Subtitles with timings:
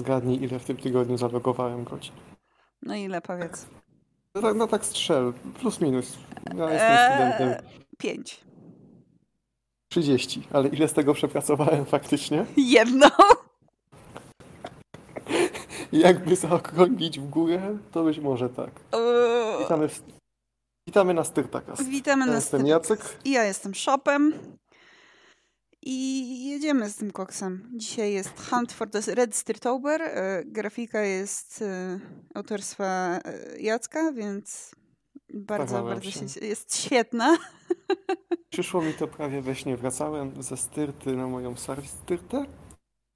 [0.00, 2.12] Zgadnij, ile w tym tygodniu zalogowałem godzin.
[2.82, 3.66] No ile powiedz?
[4.34, 6.16] No tak, no tak strzel, plus minus.
[6.56, 7.48] Ja jestem studentem.
[7.48, 8.40] Eee, pięć.
[9.88, 12.46] 30, ale ile z tego przepracowałem faktycznie?
[12.56, 13.06] Jedno.
[15.92, 18.70] Jakby zaokrąglić w górę, to być może tak.
[18.92, 20.02] Eee, Witamy, w...
[20.86, 21.82] Witamy na Styrtakas.
[21.82, 23.18] Witamy Ja na jestem styl- Jacek.
[23.24, 24.32] I ja jestem Shopem.
[25.88, 27.68] I jedziemy z tym koksem.
[27.74, 30.02] Dzisiaj jest Hunt for the Red Stirtober.
[30.02, 32.00] E, Grafika jest e,
[32.34, 34.74] autorstwa e, Jacka, więc
[35.34, 36.28] bardzo, bardzo się.
[36.28, 36.46] się.
[36.46, 37.36] jest świetna.
[38.50, 39.76] Przyszło mi to prawie we śnie.
[39.76, 42.44] Wracałem ze Styrty na moją Styrtę.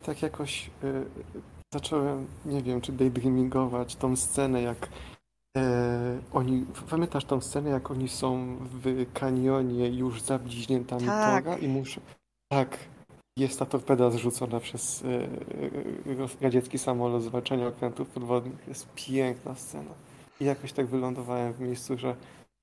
[0.05, 1.05] Tak jakoś y,
[1.75, 4.89] zacząłem, nie wiem, czy daydreamingować tą scenę, jak
[6.33, 11.45] oni, pamiętasz tą scenę, jak oni są w kanionie już za bliźniętami Tak.
[11.45, 12.01] Tora i muszą,
[12.53, 12.79] tak,
[13.37, 18.69] jest ta torpeda zrzucona przez e, e, radziecki samolot zwalczania okrętów podwodnych.
[18.69, 19.95] Jest piękna scena.
[20.41, 22.17] I jakoś tak wylądowałem w miejscu, że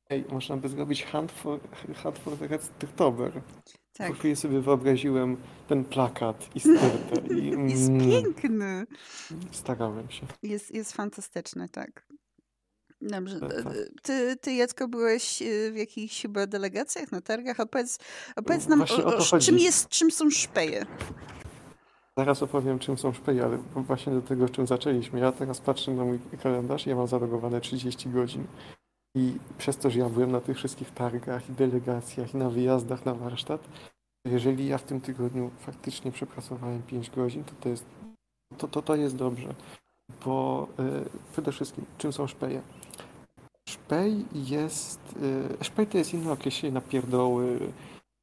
[0.09, 1.59] ej, można by zrobić Hunt for,
[2.03, 2.71] Hunt for the Red.
[3.97, 4.13] Tak.
[4.15, 8.85] Po sobie wyobraziłem ten plakat i styrtę i Jest mm, piękny.
[9.51, 10.27] starałem się.
[10.43, 12.06] Jest, jest fantastyczny, tak.
[13.01, 13.39] Dobrze.
[13.39, 13.73] Tak, e, tak.
[14.01, 17.59] Ty, ty Jacko, byłeś e, w jakichś chyba delegacjach na targach?
[17.59, 17.99] Opowiedz,
[18.35, 20.85] opowiedz nam, Właśnie o, o czym, jest, czym są szpeje.
[22.17, 25.19] Zaraz opowiem, czym są szpeje, ale właśnie do tego, czym zaczęliśmy.
[25.19, 28.47] Ja teraz patrzę na mój kalendarz, ja mam zalogowane 30 godzin.
[29.15, 33.05] I przez to, że ja byłem na tych wszystkich targach i delegacjach i na wyjazdach
[33.05, 33.61] na warsztat,
[34.25, 37.85] jeżeli ja w tym tygodniu faktycznie przepracowałem 5 godzin, to to jest,
[38.57, 39.53] to, to, to jest dobrze.
[40.25, 42.61] Bo y, przede wszystkim, czym są szpeje?
[43.67, 44.99] Szpej jest,
[45.61, 47.59] y, szpej to jest inne określenie na pierdoły,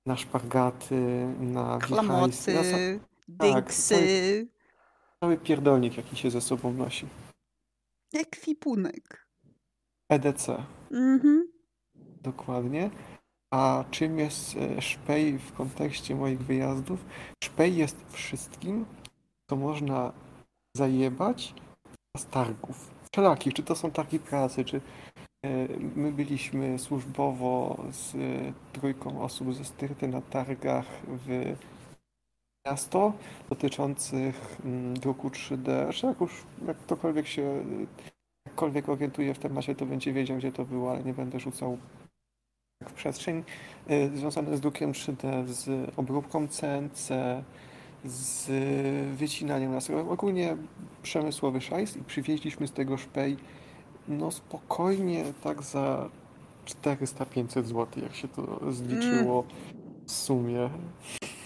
[0.06, 3.00] na szpargaty, na wichajsy, na sa-
[3.38, 3.74] Klamoty, tak,
[5.20, 7.06] cały pierdolnik, jaki się ze sobą nosi.
[8.14, 9.26] ekwipunek.
[10.08, 10.48] EDC,
[10.90, 11.48] Mhm.
[12.22, 12.90] dokładnie.
[13.50, 17.04] A czym jest e, szpej w kontekście moich wyjazdów?
[17.44, 18.84] Szpej jest wszystkim,
[19.50, 20.12] co można
[20.76, 21.54] zajebać
[22.16, 22.90] z targów.
[23.12, 24.80] Wszelakich, czy to są targi pracy, czy
[25.96, 28.18] my byliśmy służbowo z e,
[28.72, 31.56] trójką osób ze Styrty na targach w
[32.66, 33.12] miasto
[33.48, 35.92] dotyczących mm, druku 3D.
[35.92, 37.64] Czy jak już jak ktokolwiek się
[38.46, 41.78] jakkolwiek orientuje w temacie, to będzie wiedział, gdzie to było, ale nie będę rzucał
[42.88, 43.44] w przestrzeń.
[43.90, 47.08] Y, Związane z drukiem 3D, z obróbką CNC,
[48.04, 48.50] z
[49.16, 50.08] wycinaniem laserowym.
[50.08, 50.56] Ogólnie
[51.02, 53.36] przemysłowy szajs i przywieźliśmy z tego szpej
[54.08, 56.08] no spokojnie tak za
[56.82, 59.44] 400-500 zł, jak się to zliczyło
[60.06, 60.70] w sumie.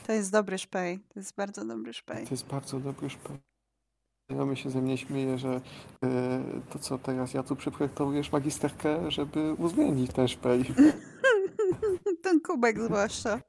[0.06, 0.98] To jest dobry szpej.
[0.98, 2.24] To jest bardzo dobry szpej.
[2.24, 3.36] To jest bardzo dobry szpej.
[4.30, 5.60] Znajomy się ze mnie śmieje, że
[6.04, 10.64] e, to co teraz ja tu przeprojektowujesz magisterkę, żeby uwzględnić ten szpej.
[12.22, 13.40] Ten kubek zwłaszcza.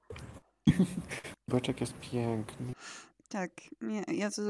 [1.47, 2.73] Boczek jest piękny.
[3.29, 3.51] Tak,
[3.81, 4.41] nie, ja tu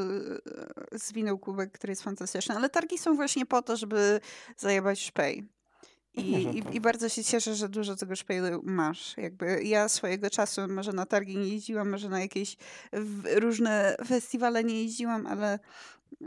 [0.91, 4.19] zwinął kubek, który jest fantastyczny, ale targi są właśnie po to, żeby
[4.57, 5.47] zajebać szpej.
[6.13, 6.75] I, i, tak.
[6.75, 9.17] I bardzo się cieszę, że dużo tego szpeju masz.
[9.17, 12.57] Jakby ja swojego czasu może na targi nie jeździłam, może na jakieś
[13.35, 15.59] różne festiwale nie jeździłam, ale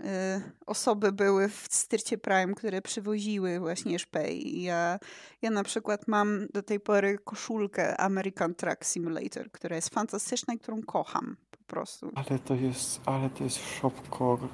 [0.04, 4.56] e, osoby były w Styrcie Prime, które przywoziły właśnie szpej.
[4.56, 4.98] I Ja,
[5.42, 10.58] ja na przykład mam do tej pory koszulkę American Truck Simulator, która jest fantastyczna i
[10.58, 11.36] którą kocham
[11.72, 12.10] prostu.
[12.14, 14.48] Ale to jest, ale to jest shopcore.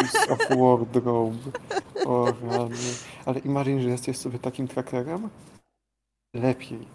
[0.00, 1.38] Piece of wardrobe.
[2.06, 2.76] O rany.
[3.26, 5.28] Ale imagine, że jesteś sobie takim trackerem?
[6.34, 6.86] Lepiej.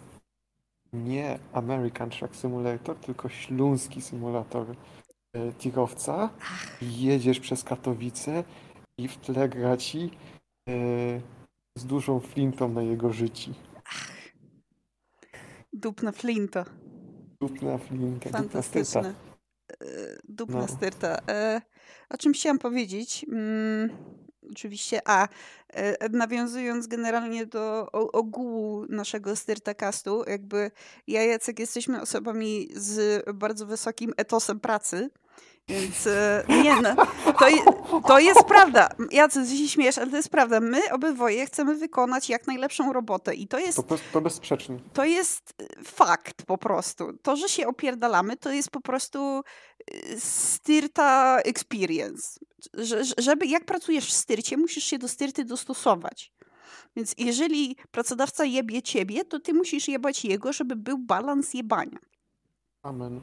[0.94, 4.66] Nie American Truck Simulator, tylko śląski symulator
[5.34, 6.30] e, tirowca.
[6.82, 8.44] Jedziesz przez Katowice
[8.98, 10.12] i w tle gra ci
[10.70, 10.72] e,
[11.76, 13.54] z dużą flintą na jego życi.
[15.74, 16.66] Dupna flinta.
[17.42, 19.27] Dupna flinta, dupna styta.
[19.72, 19.86] E,
[20.30, 20.68] Dupna No.
[20.68, 21.18] styrta.
[21.30, 21.62] E,
[22.10, 23.26] o czym chciałam powiedzieć?
[23.32, 23.90] Mm,
[24.52, 25.28] oczywiście, a
[25.70, 30.72] e, nawiązując generalnie do ogółu naszego styrtacastu, jakby
[31.08, 35.10] ja i Jacek jesteśmy osobami z bardzo wysokim etosem pracy.
[35.70, 36.96] Więc e, nie no,
[37.40, 37.46] to,
[38.08, 38.90] to jest prawda.
[39.34, 40.60] Ty się śmiesz, ale to jest prawda.
[40.60, 44.80] My obydwoje chcemy wykonać jak najlepszą robotę i to jest To, bez- to bezsprzecznie.
[44.94, 47.14] to jest y, fakt po prostu.
[47.22, 49.42] To, że się opierdalamy, to jest po prostu
[49.94, 52.40] y, styrta experience.
[52.74, 56.32] Że- żeby jak pracujesz w styrcie, musisz się do styrty dostosować.
[56.96, 62.00] Więc jeżeli pracodawca jebie ciebie, to ty musisz jebać jego, żeby był balans jebania.
[62.84, 63.22] Amen.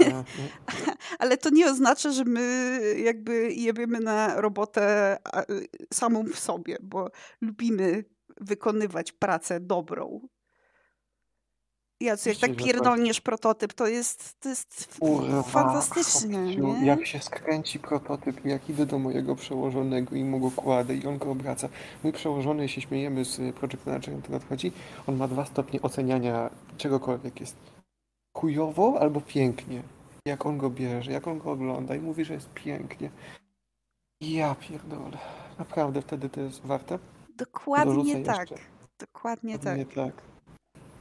[0.00, 0.24] E,
[1.18, 5.16] Ale to nie oznacza, że my jakby jebiemy na robotę
[5.50, 7.10] y, samą w sobie, bo
[7.40, 8.04] lubimy
[8.40, 10.28] wykonywać pracę dobrą.
[12.00, 16.86] Jacu, jak tak pierdolniesz prototyp, to jest, to jest Kurwa, fantastyczne, nie?
[16.86, 21.18] jak się skręci prototyp, jak idę do mojego przełożonego i mu go kładę i on
[21.18, 21.68] go obraca.
[22.04, 24.72] Mój przełożony, się śmiejemy z project managerem, który odchodzi,
[25.06, 27.77] on ma dwa stopnie oceniania czegokolwiek jest.
[28.40, 29.82] Chujowo albo pięknie.
[30.26, 33.10] Jak on go bierze, jak on go ogląda i mówi, że jest pięknie.
[34.20, 35.18] Ja pierdolę.
[35.58, 36.98] Naprawdę wtedy to jest warte?
[37.36, 38.50] Dokładnie tak.
[38.50, 38.64] jeszcze.
[38.98, 39.78] Dokładnie tak.
[39.78, 40.22] Dokładnie tak.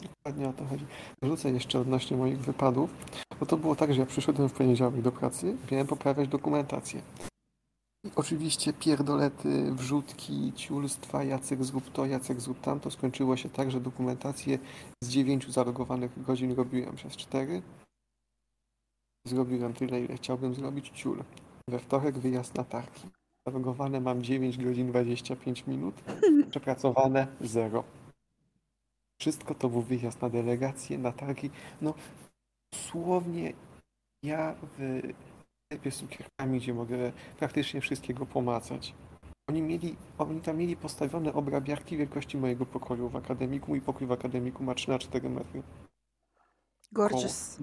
[0.02, 0.86] Dokładnie o to chodzi.
[1.24, 2.90] Rzucę jeszcze odnośnie moich wypadów,
[3.40, 7.02] bo to było tak, że ja przyszedłem w poniedziałek do pracy, miałem poprawiać dokumentację.
[8.16, 12.92] Oczywiście pierdolety, wrzutki, ciulstwa, Jacek zrób to, Jacek zrób tamto.
[12.92, 14.60] Skończyło się tak, że dokumentację
[15.04, 17.62] z 9 zalogowanych godzin robiłem przez 4.
[19.28, 21.24] Zrobiłem tyle, ile chciałbym zrobić ciul.
[21.70, 23.10] We wtorek wyjazd na targi.
[23.48, 25.96] Zalogowane mam 9 godzin 25 minut,
[26.52, 27.84] przepracowane 0.
[29.22, 31.50] Wszystko to był wyjazd na delegację, na targi.
[31.82, 31.94] No,
[32.74, 33.54] dosłownie
[34.24, 35.02] ja w
[35.68, 38.94] sklepie z cukierkami, gdzie mogę praktycznie wszystkiego pomacać.
[39.50, 43.68] Oni mieli, oni tam mieli postawione obrabiarki wielkości mojego pokoju w akademiku.
[43.68, 45.64] Mój pokój w akademiku ma 3 na 4 metry.
[46.92, 47.58] Gorgeous.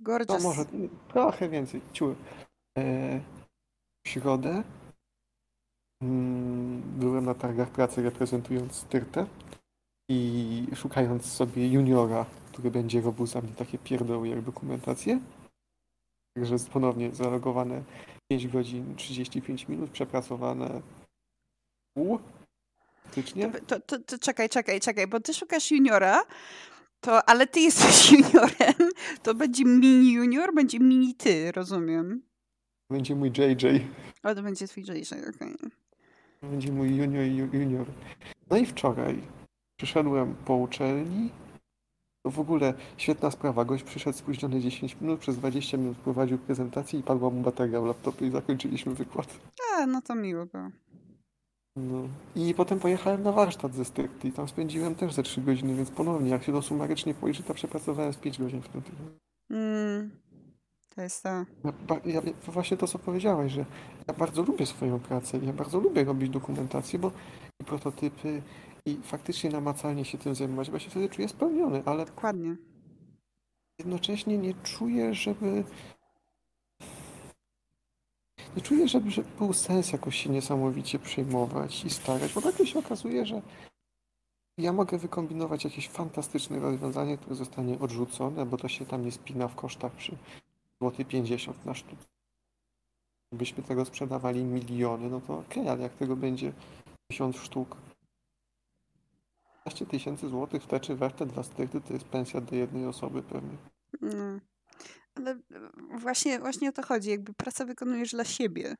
[0.00, 0.42] Gorgeous.
[0.42, 0.64] może
[1.08, 1.80] trochę więcej.
[1.92, 2.14] Ciur.
[2.78, 3.20] E,
[4.06, 4.62] w środę
[6.02, 9.26] mm, byłem na targach pracy reprezentując Styrtę
[10.08, 15.20] i szukając sobie juniora, który będzie robił za mnie takie pierdoły jak dokumentację.
[16.34, 17.82] Także ponownie zalogowane
[18.30, 20.80] 5 godzin 35 minut, przepracowane
[21.94, 22.18] pół.
[23.04, 23.50] Faktycznie.
[23.50, 26.22] To, to, to czekaj, czekaj, czekaj, bo ty szukasz juniora,
[27.00, 28.90] to, ale ty jesteś juniorem,
[29.22, 32.22] to będzie mini junior, będzie mini ty, rozumiem.
[32.90, 33.66] Będzie mój JJ.
[34.22, 35.56] Ale to będzie twój JJ, okej.
[36.42, 37.86] Będzie mój junior junior.
[38.50, 39.22] No i wczoraj
[39.76, 41.30] przyszedłem po uczelni.
[42.22, 43.64] To w ogóle świetna sprawa.
[43.64, 47.86] Gość przyszedł spóźniony 10 minut, przez 20 minut prowadził prezentację i padła mu bateria w
[47.86, 49.26] laptopie i zakończyliśmy wykład.
[49.74, 50.70] A, no to miło było.
[51.76, 52.08] No.
[52.36, 53.84] I potem pojechałem na warsztat ze
[54.24, 57.54] i tam spędziłem też ze 3 godziny, więc ponownie, jak się to sumarycznie policzy, to
[57.54, 59.18] przepracowałem z 5 godzin w tym tygodniu.
[59.50, 60.10] Mm,
[60.94, 61.28] to jest to.
[61.28, 61.72] Ja,
[62.04, 63.64] ja, właśnie to, co powiedziałeś, że
[64.08, 67.10] ja bardzo lubię swoją pracę, ja bardzo lubię robić dokumentację, bo
[67.60, 68.42] i prototypy,
[68.86, 72.56] i faktycznie namacalnie się tym zajmować, bo się wtedy czuję spełniony, ale Dokładnie.
[73.78, 75.64] jednocześnie nie czuję, żeby.
[78.56, 82.78] Nie czuję, żeby, żeby był sens jakoś się niesamowicie przejmować i starać, bo nagle się
[82.78, 83.42] okazuje, że
[84.58, 89.48] ja mogę wykombinować jakieś fantastyczne rozwiązanie, które zostanie odrzucone, bo to się tam nie spina
[89.48, 90.16] w kosztach przy
[90.80, 92.04] złoty 50 na sztukę.
[93.32, 96.52] Gdybyśmy tego sprzedawali miliony, no to okej, ale jak tego będzie
[97.10, 97.76] 1000 sztuk,
[99.64, 101.42] 15 tysięcy złotych w te czy we te dwa
[101.86, 103.56] to jest pensja do jednej osoby pewnie.
[104.00, 104.40] No.
[105.14, 105.38] Ale e,
[105.98, 107.10] właśnie, właśnie o to chodzi.
[107.10, 108.74] Jakby pracę wykonujesz dla siebie.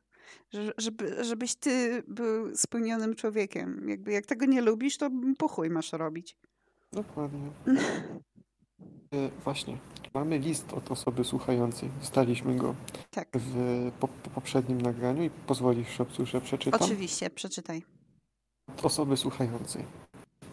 [0.52, 3.88] Że- Żeby, żebyś ty był spełnionym człowiekiem.
[3.88, 6.36] Jakby jak tego nie lubisz, to po masz robić.
[6.92, 7.50] Dokładnie.
[9.14, 9.78] E, Właśnie,
[10.14, 11.90] mamy list od osoby słuchającej.
[12.00, 12.74] Dostaliśmy go
[13.10, 13.28] Tak.
[13.34, 16.80] w po, po poprzednim nagraniu i pozwolisz, Szopcu, że przeczytam.
[16.82, 17.82] Oczywiście, przeczytaj.
[18.68, 19.84] Od osoby słuchającej.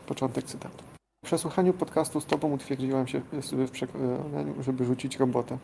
[0.10, 0.84] Początek cytatu.
[1.24, 5.58] W przesłuchaniu podcastu z tobą utwierdziłam się sobie w przekonaniu, żeby rzucić robotę.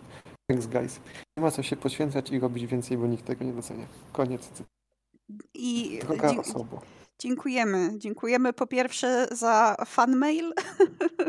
[0.49, 0.99] Thanks guys.
[1.37, 3.87] Nie ma co się poświęcać i robić więcej, bo nikt tego nie docenia.
[4.13, 4.69] Koniec cytatu.
[5.53, 6.81] I Droga dzie- osoba.
[7.21, 7.91] dziękujemy.
[7.97, 10.53] Dziękujemy po pierwsze za fan mail.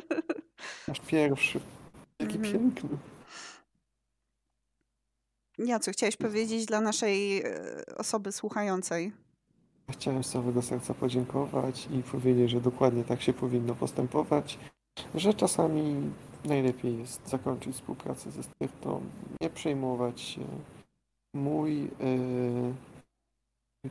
[0.88, 1.61] Masz pierwszy.
[2.20, 2.52] Jaki Mhm.
[2.52, 2.88] piękny.
[5.58, 7.50] Ja co chciałeś powiedzieć dla naszej e,
[7.96, 9.12] osoby słuchającej?
[9.90, 14.59] Chciałem z całego serca podziękować i powiedzieć, że dokładnie tak się powinno postępować,
[15.14, 16.12] że czasami
[16.45, 19.00] najlepiej jest zakończyć współpracę ze styrtą,
[19.40, 20.40] nie przejmować się.
[21.35, 22.75] Mój, yy,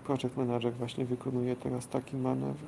[0.04, 2.68] project manager właśnie wykonuje teraz taki manewr.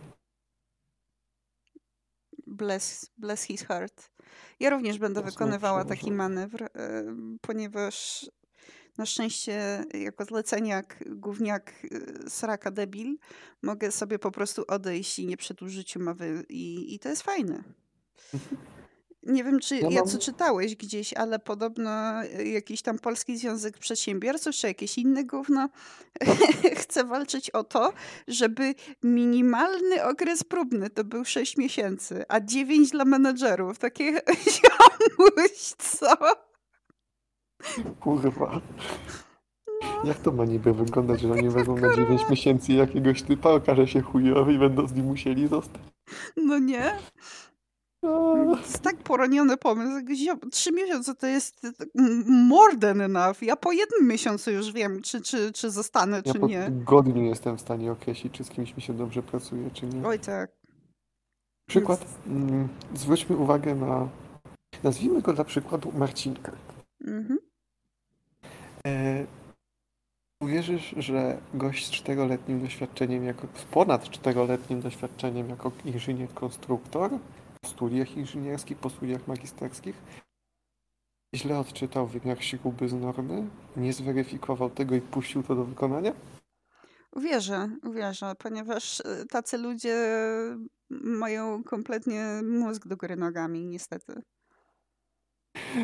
[2.47, 4.11] Bless, bless his heart.
[4.59, 6.69] Ja również będę Jasne, wykonywała taki manewr, e,
[7.41, 8.25] ponieważ
[8.97, 11.73] na szczęście jako zleceniak, gówniak,
[12.25, 13.17] e, sraka debil,
[13.61, 17.63] mogę sobie po prostu odejść i nie przedłużyć umowy i, i to jest fajne.
[19.23, 23.37] Nie wiem, czy Ja ja mam- co czytałeś gdzieś, ale podobno e, jakiś tam Polski
[23.37, 25.69] Związek Przedsiębiorców, czy jakieś inne gówno
[26.81, 27.93] chce walczyć o to,
[28.27, 33.79] żeby minimalny okres próbny to był 6 miesięcy, a 9 dla menedżerów.
[33.79, 34.21] Takie
[34.55, 36.46] ziomuś, co?
[37.99, 38.61] Kurwa.
[40.03, 44.01] Jak to ma niby wyglądać, że oni wezmą na 9 miesięcy jakiegoś typa, okaże się
[44.01, 45.81] chujowy i będą z nim musieli zostać?
[46.37, 46.97] No nie?
[48.01, 50.05] To jest tak poroniony pomysł.
[50.51, 51.61] Trzy miesiące to jest
[52.27, 53.41] more than enough.
[53.41, 56.65] Ja po jednym miesiącu już wiem, czy, czy, czy zostanę, Ja czy po nie.
[56.65, 60.07] tygodniu jestem w stanie określić, czy z kimś mi się dobrze pracuje, czy nie.
[60.07, 60.51] Oj tak.
[61.69, 64.07] Przykład, mm, zwróćmy uwagę na,
[64.83, 66.51] nazwijmy go dla przykładu Marcinka.
[67.07, 67.39] Mhm.
[68.87, 69.25] E,
[70.41, 77.19] uwierzysz, że gość z czteroletnim doświadczeniem, jako, z ponad czteroletnim doświadczeniem jako inżynier-konstruktor,
[77.65, 79.95] w studiach inżynierskich, po studiach magisterskich,
[81.35, 86.13] źle odczytał wymiar śruby z normy, nie zweryfikował tego i puścił to do wykonania?
[87.15, 89.97] Uwierzę, uwierzę, ponieważ y, tacy ludzie
[90.89, 94.21] mają kompletnie mózg do góry nogami, niestety.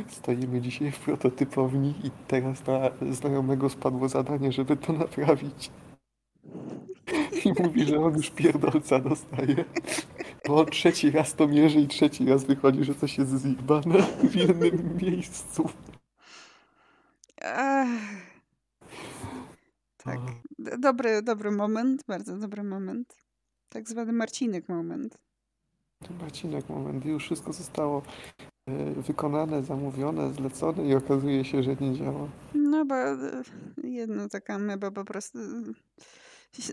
[0.08, 5.72] Stoimy dzisiaj w prototypowni i teraz na znajomego spadło zadanie, żeby to naprawić.
[7.46, 9.66] I mówi, że on już pierdolca dostaje.
[10.48, 14.98] Bo trzeci raz to mierzy i trzeci raz wychodzi, że coś jest zjebane w innym
[15.02, 15.70] miejscu.
[17.42, 17.90] Ech.
[19.98, 20.20] Tak.
[20.60, 23.16] D- Dobry, dobry moment, bardzo dobry moment.
[23.70, 25.18] Tak zwany Marcinek moment.
[26.10, 28.01] Marcinek, moment, już wszystko zostało
[28.67, 32.27] e, wykonane, zamówione, zlecone i okazuje się, że nie działa.
[32.53, 33.43] No bo e,
[33.83, 35.39] jedna taka ameba po prostu...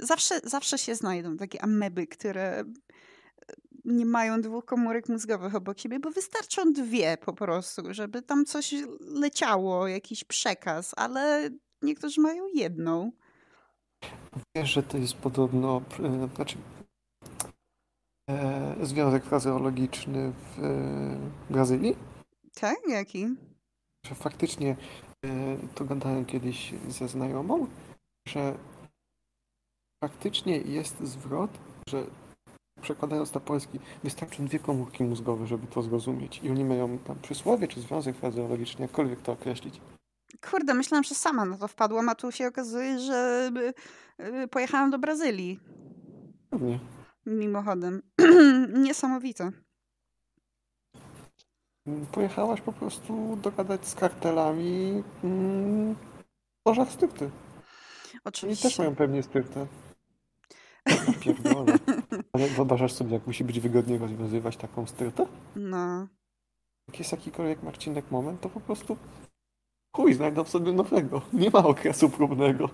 [0.03, 2.65] Zawsze, zawsze się znajdą takie ameby, które e,
[3.85, 8.75] nie mają dwóch komórek mózgowych obok siebie, bo wystarczą dwie po prostu, żeby tam coś
[9.01, 11.51] leciało, jakiś przekaz, ale
[11.83, 13.13] niektórzy mają jedną.
[14.57, 16.80] Wiesz, że to jest podobno, e, znaczy e,
[18.83, 21.97] związek frazeologiczny w e, Brazylii?
[22.55, 22.77] Tak?
[22.89, 23.27] Jaki?
[24.07, 24.77] że faktycznie
[25.25, 27.67] e, to gadałem kiedyś ze znajomą,
[28.29, 28.59] że
[30.05, 31.51] faktycznie jest zwrot,
[31.89, 32.07] że
[32.83, 36.41] przekładając na polski, wystarczą dwie komórki mózgowe, żeby to zrozumieć.
[36.43, 39.81] I oni mają tam przysłowie czy związek frazeologiczny, jakkolwiek to określić.
[40.51, 43.51] Kurde, myślałam, że sama na to wpadłam, a tu się okazuje, że
[44.51, 45.61] pojechałam do Brazylii.
[46.51, 46.79] Pewnie.
[47.27, 48.03] Mimochodem.
[48.85, 49.51] Niesamowite.
[52.13, 55.97] Pojechałaś po prostu dogadać z kartelami mm,
[56.65, 57.25] Bożach styrty.
[57.25, 58.83] Oni też Oczywiście.
[58.83, 59.67] mają pewnie styrtę.
[60.87, 61.75] Ja Pierdolę.
[62.33, 65.27] Ale wyobrażasz sobie, jak musi być wygodnie rozwiązywać taką styrtę?
[65.57, 66.09] No.
[66.89, 68.97] Jak jest jakikolwiek Marcinek moment, to po prostu
[69.97, 71.23] chuj, znajdą sobie nowego.
[71.33, 72.71] Nie ma okresu próbnego.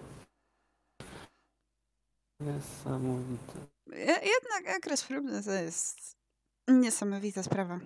[2.40, 3.75] Niesamowite.
[3.86, 6.16] Je- Jednak okres próbny to jest
[6.68, 7.80] niesamowita sprawa.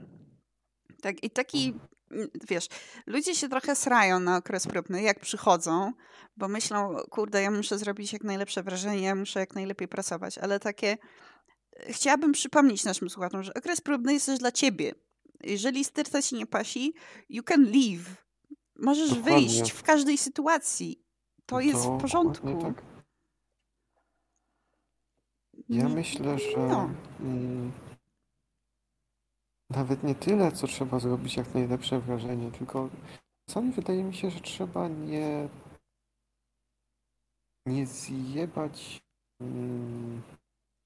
[1.03, 1.75] Tak, i taki,
[2.11, 2.67] mm, wiesz,
[3.07, 5.93] ludzie się trochę srają na okres próbny, jak przychodzą,
[6.37, 10.61] bo myślą, kurde, ja muszę zrobić jak najlepsze wrażenie, ja muszę jak najlepiej pracować, ale
[10.61, 10.99] takie,
[11.89, 14.95] chciałabym przypomnieć naszym słuchaczom, że okres próbny jest też dla ciebie.
[15.45, 16.95] Jeżeli styrta ci nie pasi,
[17.29, 18.17] you can leave.
[18.77, 19.33] Możesz Dokładnie.
[19.49, 21.03] wyjść w każdej sytuacji.
[21.47, 22.59] To jest w porządku.
[22.63, 22.83] Tak.
[25.71, 26.91] Ja Nie- myślę, że no.
[27.21, 27.73] mm,
[29.71, 32.89] nawet nie tyle, co trzeba zrobić jak najlepsze wrażenie, tylko
[33.49, 35.49] czasami wydaje mi się, że trzeba nie,
[37.67, 39.03] nie zjebać,
[39.41, 40.23] mm,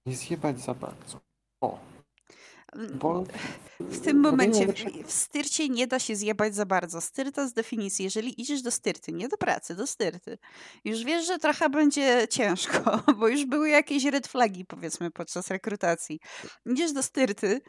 [0.06, 1.20] nie zjebać za bardzo.
[1.62, 1.78] O,
[2.94, 3.24] bo
[3.80, 4.66] W tym momencie
[5.04, 7.00] w, styrcie nie da się zjebać za bardzo.
[7.00, 10.38] Styrta z definicji, jeżeli idziesz do styrty, nie do pracy, do styrty,
[10.84, 16.20] już wiesz, że trochę będzie ciężko, bo już były jakieś red flagi, powiedzmy, podczas rekrutacji.
[16.66, 17.60] Idziesz do styrty,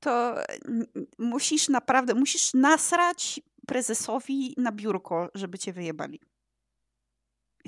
[0.00, 0.34] to
[0.68, 0.86] n-
[1.18, 6.20] musisz naprawdę, musisz nasrać prezesowi na biurko, żeby cię wyjebali.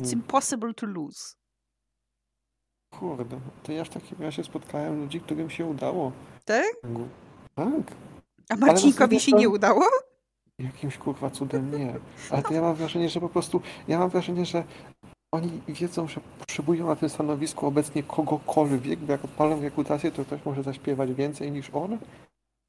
[0.00, 0.12] It's Mm.
[0.12, 1.35] impossible to lose.
[3.00, 6.12] Kurde, to ja w takim razie spotkałem ludzi, którym się udało.
[6.44, 6.64] Tak?
[7.54, 7.92] Tak,
[8.48, 9.82] A Marcinkowi się nie strony- udało?
[10.58, 11.94] jakimś kurwa cudem nie.
[12.30, 14.64] Ale to ja mam wrażenie, że po prostu, ja mam wrażenie, że
[15.32, 20.44] oni wiedzą, że potrzebują na tym stanowisku obecnie kogokolwiek, bo jak odpalą rekrutację, to ktoś
[20.44, 21.98] może zaśpiewać więcej niż on.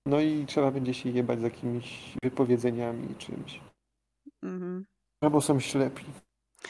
[0.06, 3.60] No i trzeba będzie się jebać z jakimiś wypowiedzeniami i czymś.
[4.44, 4.86] Mhm.
[5.24, 6.06] Albo są ślepi.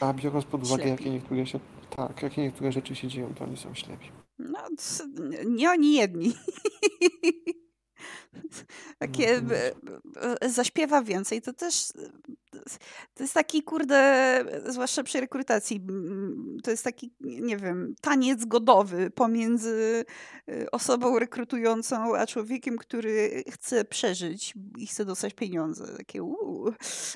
[0.00, 0.90] A biorąc pod uwagę, Ślepi.
[1.02, 1.60] jakie niektóre się,
[1.96, 4.10] tak, jakie niektóre rzeczy się dzieją, to oni są ślepi.
[4.38, 4.58] No,
[5.46, 6.32] nie oni jedni.
[8.98, 11.92] Takie No, zaśpiewa więcej, to też
[13.14, 15.86] to jest taki, kurde, zwłaszcza przy rekrutacji,
[16.62, 20.04] to jest taki, nie wiem, taniec godowy pomiędzy
[20.48, 25.96] y, osobą rekrutującą, a człowiekiem, który chce przeżyć i chce dostać pieniądze.
[25.96, 26.72] Takie, uuu,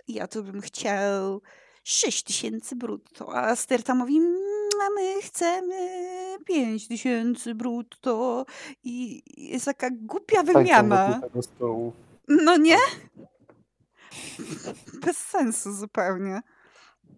[0.09, 1.43] ja to bym chciał
[1.83, 4.21] 6 tysięcy brutto, a Sterta mówi,
[4.83, 5.77] a my chcemy
[6.47, 8.47] 5 tysięcy brutto
[8.85, 11.21] i jest taka głupia wymiana.
[12.29, 12.77] No nie?
[15.05, 16.41] Bez sensu zupełnie.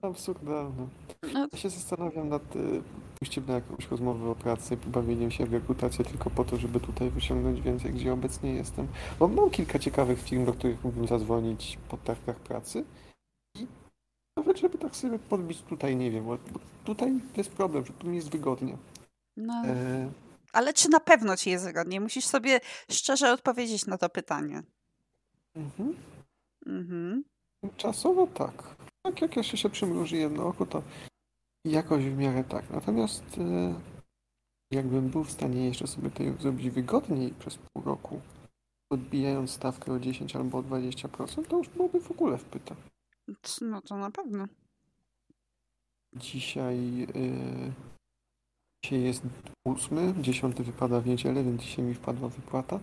[0.03, 0.89] Absurdalne.
[1.35, 1.49] No.
[1.53, 2.83] Ja się zastanawiam nad y,
[3.19, 7.11] pójściem na jakąś rozmowę o pracy, bawieniem się w rekrutację tylko po to, żeby tutaj
[7.11, 8.89] wyciągnąć więcej, gdzie obecnie jestem.
[9.19, 12.85] Bo mam kilka ciekawych firm, do których mógłbym zadzwonić po targach pracy
[14.37, 16.39] nawet żeby tak sobie podbić tutaj, nie wiem, bo
[16.85, 18.77] tutaj jest problem, że tu mi jest wygodnie.
[19.37, 19.63] No.
[19.67, 20.11] E...
[20.53, 22.01] Ale czy na pewno ci jest wygodnie?
[22.01, 22.61] Musisz sobie
[22.91, 24.63] szczerze odpowiedzieć na to pytanie.
[25.55, 25.97] Mhm.
[26.67, 27.25] Mhm.
[27.77, 28.77] Czasowo tak.
[29.03, 30.83] Tak jak jeszcze się przymruży jedno oko, to
[31.65, 32.71] jakoś w miarę tak.
[32.71, 33.75] Natomiast e,
[34.71, 38.21] jakbym był w stanie jeszcze sobie to zrobić wygodniej przez pół roku,
[38.91, 42.75] odbijając stawkę o 10 albo o 20%, to już byłoby w ogóle wpyta.
[43.61, 44.47] No to na pewno.
[46.13, 47.73] Dzisiaj, yy,
[48.85, 49.23] dzisiaj jest
[49.65, 52.81] ósmy, dziesiąty wypada w niedzielę, więc dzisiaj mi wpadła wypłata.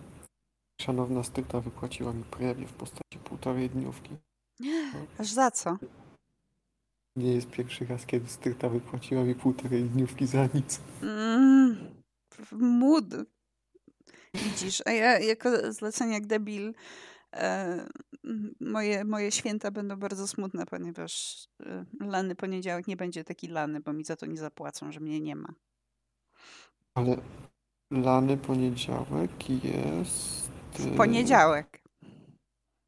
[0.80, 4.10] Szanowna Styta wypłaciła mi premię w postaci półtorej dniówki.
[5.18, 5.78] Aż za co?
[7.16, 10.80] Nie jest pierwszy raz, kiedy Styta wypłaciła mi półtorej dniówki za nic.
[11.02, 11.76] Mm,
[12.52, 13.04] mód.
[14.34, 16.74] Widzisz, a ja jako zlecenie jak debil
[18.60, 23.92] moje, moje święta będą bardzo smutne, ponieważ e, lany poniedziałek nie będzie taki lany, bo
[23.92, 25.48] mi za to nie zapłacą, że mnie nie ma.
[26.94, 27.16] Ale
[27.90, 31.80] lany poniedziałek jest w y, poniedziałek.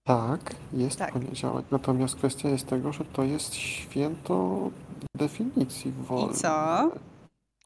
[0.05, 1.13] Tak, jest tak.
[1.13, 1.67] poniedziałek.
[1.71, 4.71] Natomiast kwestia jest tego, że to jest święto
[5.17, 6.37] definicji wolnej.
[6.37, 6.91] I co?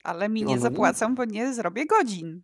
[0.05, 2.43] Ale mi nie zapłacą, bo nie zrobię godzin.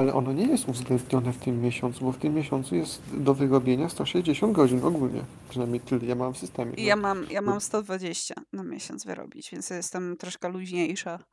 [0.00, 3.88] Ale ono nie jest uwzględnione w tym miesiącu, bo w tym miesiącu jest do wyrobienia
[3.88, 5.24] 160 godzin ogólnie.
[5.48, 6.72] Przynajmniej tyle ja mam w systemie.
[6.76, 11.24] Ja mam, ja mam 120 na miesiąc wyrobić, więc jestem troszkę luźniejsza.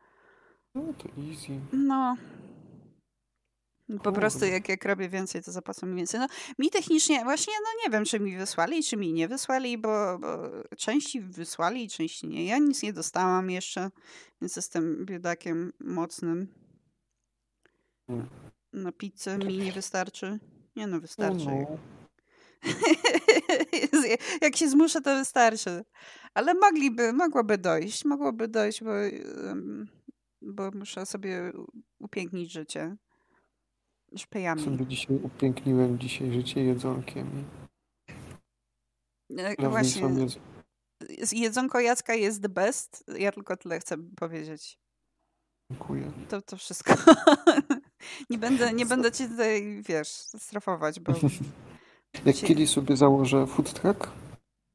[0.76, 1.60] No to easy.
[1.74, 2.18] No,
[4.04, 6.20] po prostu jak, jak robię więcej, to zapłacą mi więcej.
[6.20, 6.28] No,
[6.60, 10.38] mi technicznie, właśnie, no nie wiem, czy mi wysłali, czy mi nie wysłali, bo, bo
[10.78, 12.46] części wysłali, części nie.
[12.46, 13.90] Ja nic nie dostałam jeszcze,
[14.42, 16.48] więc jestem biedakiem mocnym.
[18.08, 18.28] Hmm.
[18.74, 20.40] Na pizzę mi nie wystarczy.
[20.76, 21.46] Nie no, wystarczy.
[21.46, 21.78] No.
[24.42, 25.86] jak się zmuszę, to wystarczy.
[26.34, 28.92] Ale mogliby, mogłoby dojść, mogłoby dojść, bo,
[30.42, 31.52] bo muszę sobie
[32.00, 32.96] upięknić życie
[34.16, 34.64] szpejami.
[34.64, 37.46] Sobie dzisiaj upiękniłem dzisiaj życie jedzonkiem.
[39.38, 40.28] E, właśnie.
[41.32, 43.04] Jedzonko Jacka jest the best.
[43.18, 44.80] Ja tylko tyle chcę powiedzieć.
[45.72, 46.12] Dziękuję.
[46.30, 46.94] To, to wszystko.
[48.30, 50.08] nie, będę, nie będę cię tutaj, wiesz,
[50.38, 51.14] strefować, bo...
[52.26, 54.08] Jak kiedyś sobie założę food truck,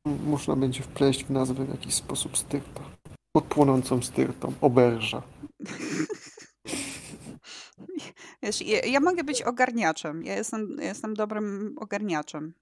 [0.07, 2.81] można będzie wpleść w nazwę w jakiś sposób styrta.
[3.33, 4.53] Pod płonącą styrtą.
[4.61, 5.23] Oberża.
[8.43, 10.25] Wiesz, ja, ja, mogę być ogarniaczem.
[10.25, 12.55] Ja jestem, ja jestem dobrym ogarniaczem.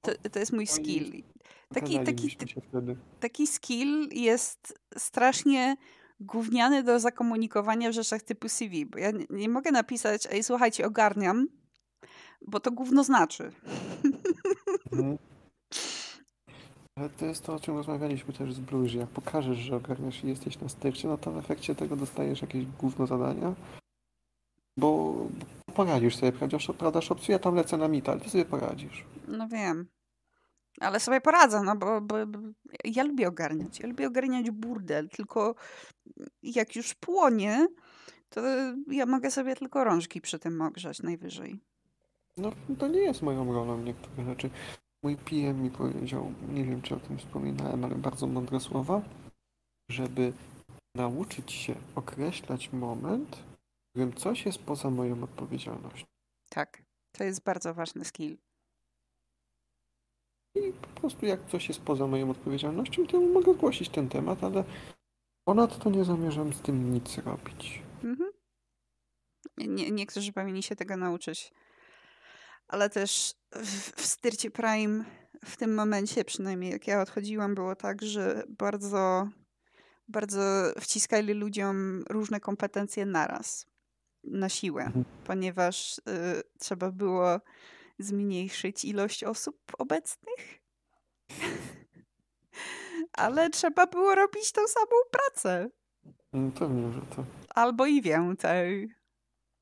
[0.00, 1.22] To, to jest mój skill.
[1.74, 2.36] Taki, taki,
[3.20, 5.76] taki skill jest strasznie
[6.24, 10.86] gówniany do zakomunikowania w rzeczach typu CV, bo ja nie, nie mogę napisać, ej słuchajcie,
[10.86, 11.46] ogarniam,
[12.46, 13.52] bo to gówno znaczy.
[14.92, 15.18] Mhm.
[16.98, 18.92] Ale to jest to, o czym rozmawialiśmy też z Blues.
[18.92, 22.66] Jak pokażesz, że ogarniasz i jesteś na styrcie, no to w efekcie tego dostajesz jakieś
[22.66, 23.54] gówno zadania,
[24.78, 25.14] bo
[25.74, 26.32] poradzisz sobie,
[26.78, 29.04] prawdasz opcję, ja tam lecę na mital, ty sobie poradzisz.
[29.28, 29.88] No wiem.
[30.80, 32.38] Ale sobie poradzę, no bo, bo, bo,
[32.84, 33.80] ja lubię ogarniać.
[33.80, 35.54] Ja lubię ogarniać burdel, tylko
[36.42, 37.66] jak już płonie,
[38.28, 38.40] to
[38.90, 41.60] ja mogę sobie tylko rączki przy tym ogrzać najwyżej.
[42.36, 44.50] No to nie jest moją rolą niektóre rzeczy.
[45.02, 49.02] Mój PM mi powiedział, nie wiem czy o tym wspominałem, ale bardzo mądre słowa,
[49.90, 50.32] żeby
[50.94, 56.06] nauczyć się określać moment, w którym coś jest poza moją odpowiedzialnością.
[56.48, 56.82] Tak,
[57.12, 58.38] to jest bardzo ważny skill.
[60.54, 64.64] I po prostu jak coś jest poza moją odpowiedzialnością, to mogę zgłosić ten temat, ale
[65.44, 67.82] ponadto nie zamierzam z tym nic robić.
[68.04, 68.30] Mhm.
[69.58, 71.52] Nie, niektórzy powinni się tego nauczyć
[72.68, 75.04] ale też w, w Styrcie Prime
[75.44, 79.28] w tym momencie, przynajmniej jak ja odchodziłam, było tak, że bardzo,
[80.08, 80.40] bardzo
[80.80, 83.66] wciskali ludziom różne kompetencje naraz,
[84.24, 85.04] na siłę, mhm.
[85.24, 86.02] ponieważ y,
[86.58, 87.40] trzeba było
[88.04, 90.60] zmniejszyć ilość osób obecnych.
[93.12, 95.68] Ale trzeba było robić tą samą pracę.
[96.32, 97.24] Mm, Pewnie, że to.
[97.54, 98.94] Albo i więcej.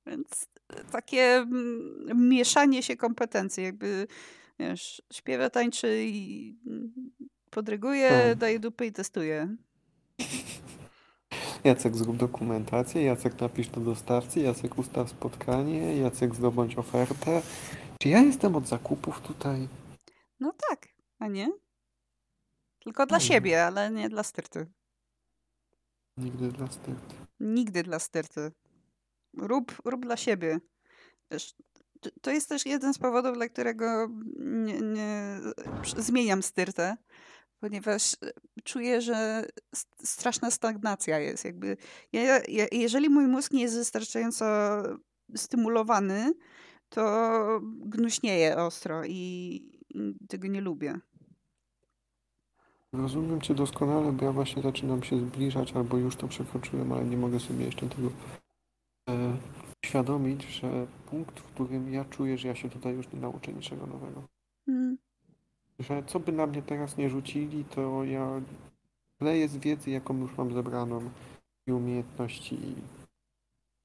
[0.06, 0.46] Więc
[0.92, 4.06] takie mm, mieszanie się kompetencji, jakby
[4.58, 6.92] wiesz, śpiewa, tańczy i mm,
[7.50, 8.38] podryguje, Tak.
[8.38, 9.56] daje dupy i testuje.
[11.64, 17.42] Jacek zrób dokumentację, Jacek napisz do dostawcy, Jacek ustaw spotkanie, Jacek zdobądź ofertę.
[18.02, 19.68] Czy ja jestem od zakupów tutaj?
[20.40, 20.88] No tak,
[21.18, 21.52] a nie?
[22.84, 24.66] Tylko dla siebie, ale nie dla styrty.
[26.16, 27.14] Nigdy dla styrty.
[27.40, 28.52] Nigdy dla styrty.
[29.38, 30.58] Rób, rób dla siebie.
[31.30, 31.54] Wiesz,
[32.22, 35.38] to- jest też jeden z powodów, dla którego nie, nie,
[35.96, 36.96] zmieniam styrtę,
[37.60, 38.16] ponieważ
[38.64, 39.44] czuję, że
[40.04, 41.44] straszna stagnacja jest.
[41.44, 41.76] Jakby
[42.12, 44.44] ja, ja, jeżeli mój mózg nie jest wystarczająco
[45.36, 46.32] stymulowany,
[46.94, 49.60] to gnuśnieje ostro i,
[50.28, 50.98] tego nie lubię.
[52.92, 57.16] Rozumiem Cię doskonale, bo ja właśnie zaczynam się zbliżać, albo już to przekroczyłem, ale nie
[57.16, 58.08] mogę sobie jeszcze tego
[59.08, 59.36] e,
[59.84, 63.86] uświadomić, że punkt, w którym ja czuję, że ja się tutaj już nie nauczę niczego
[63.86, 64.22] nowego.
[64.68, 64.98] Mm.
[65.78, 68.40] Że co by na mnie teraz nie rzucili, to ja
[69.20, 71.10] leję z wiedzy, jaką już mam zebraną
[71.66, 72.74] i umiejętności i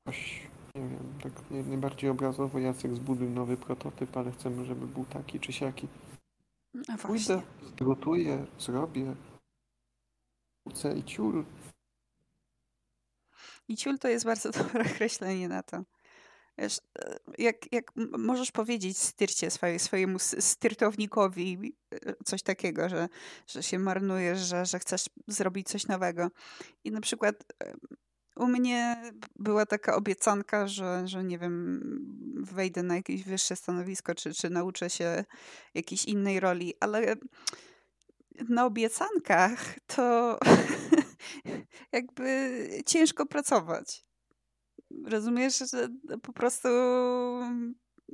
[0.05, 5.05] coś, nie wiem, tak nie- najbardziej obrazowo Jacek zbuduj nowy prototyp, ale chcemy, żeby był
[5.05, 5.87] taki czy siaki.
[6.87, 7.35] A właśnie.
[7.35, 7.41] Pójdę,
[7.77, 9.15] zgotuję, zrobię,
[10.65, 11.45] ucę i ciul.
[13.67, 15.83] I ciul to jest bardzo dobre określenie na to.
[16.57, 23.09] Wiesz, e, jak, jak możesz powiedzieć styrcie swoje, swojemu styrtownikowi e, coś takiego, że,
[23.47, 26.27] że się marnujesz, że, że chcesz zrobić coś nowego.
[26.83, 27.73] I na przykład e,
[28.37, 31.81] u mnie była taka obiecanka, że, że nie wiem,
[32.43, 35.25] wejdę na jakieś wyższe stanowisko, czy, czy nauczę się
[35.73, 37.15] jakiejś innej roli, ale
[38.49, 40.39] na obiecankach to
[41.91, 44.05] jakby ciężko pracować.
[45.05, 45.87] Rozumiesz, że
[46.21, 46.67] po prostu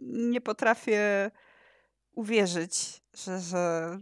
[0.02, 1.32] nie potrafię
[2.12, 4.00] uwierzyć, że, że,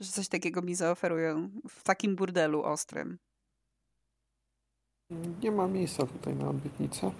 [0.00, 3.18] że coś takiego mi zaoferują w takim burdelu ostrym.
[5.42, 7.10] Nie ma miejsca tutaj na obietnicę.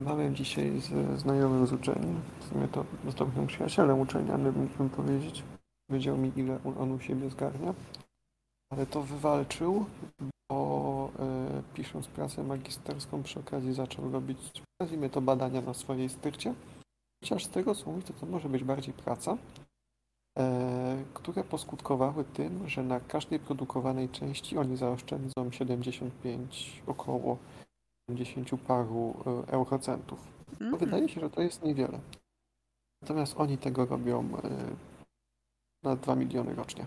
[0.00, 5.42] Rozmawiałem dzisiaj ze znajomym z uczelni, w sumie to dostępnym przyjacielem uczelnianym, mógłbym powiedzieć.
[5.88, 7.74] Powiedział mi, ile on, u siebie zgarnia.
[8.72, 9.84] Ale to wywalczył,
[10.50, 14.38] bo e, pisząc pracę magisterską przy okazji zaczął robić,
[14.80, 16.54] nazwijmy to badania na swojej styrcie.
[17.22, 19.36] Chociaż z tego co mówi, to to może być bardziej praca,
[21.14, 27.38] które poskutkowały tym, że na każdej produkowanej części oni zaoszczędzą 75 około
[28.08, 29.14] 50 paru
[29.48, 30.18] e, eurocentów.
[30.58, 30.78] To Mhm.
[30.78, 32.00] wydaje się, że to jest niewiele.
[33.02, 34.50] Natomiast oni tego robią e,
[35.82, 36.86] na 2 miliony rocznie.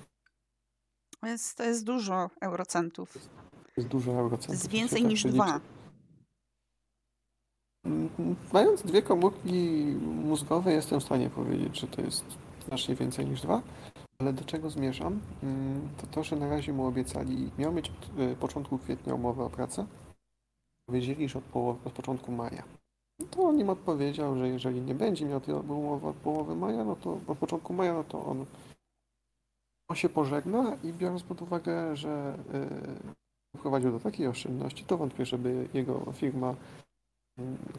[1.21, 3.13] To jest, to jest dużo eurocentów.
[3.53, 4.49] To jest dużo To eurocentów.
[4.49, 5.37] jest jak się więcej tak niż przeliczy.
[5.43, 5.59] dwa.
[7.85, 8.09] Mm,
[8.53, 9.53] Mając dwie komórki
[10.01, 12.25] mózgowe, jestem w stanie powiedzieć, że to jest
[12.67, 13.61] znacznie więcej niż dwa.
[14.19, 15.19] Ale do czego zmierzam?
[15.43, 19.43] Mm, To to, że na razie mu obiecali, miał mieć od e, początku kwietnia umowę
[19.43, 19.85] o pracę.
[20.85, 22.63] Powiedzieli, że od, połowy, od początku maja.
[23.31, 26.95] To on im odpowiedział, że jeżeli nie będzie miał tej umowy od połowy maja, no
[26.95, 28.45] to od początku maja, no to on,
[29.89, 35.25] on się pożegna i biorąc pod uwagę, że e, prowadził do takiej oszczędności, to wątpię,
[35.25, 36.55] żeby jego firma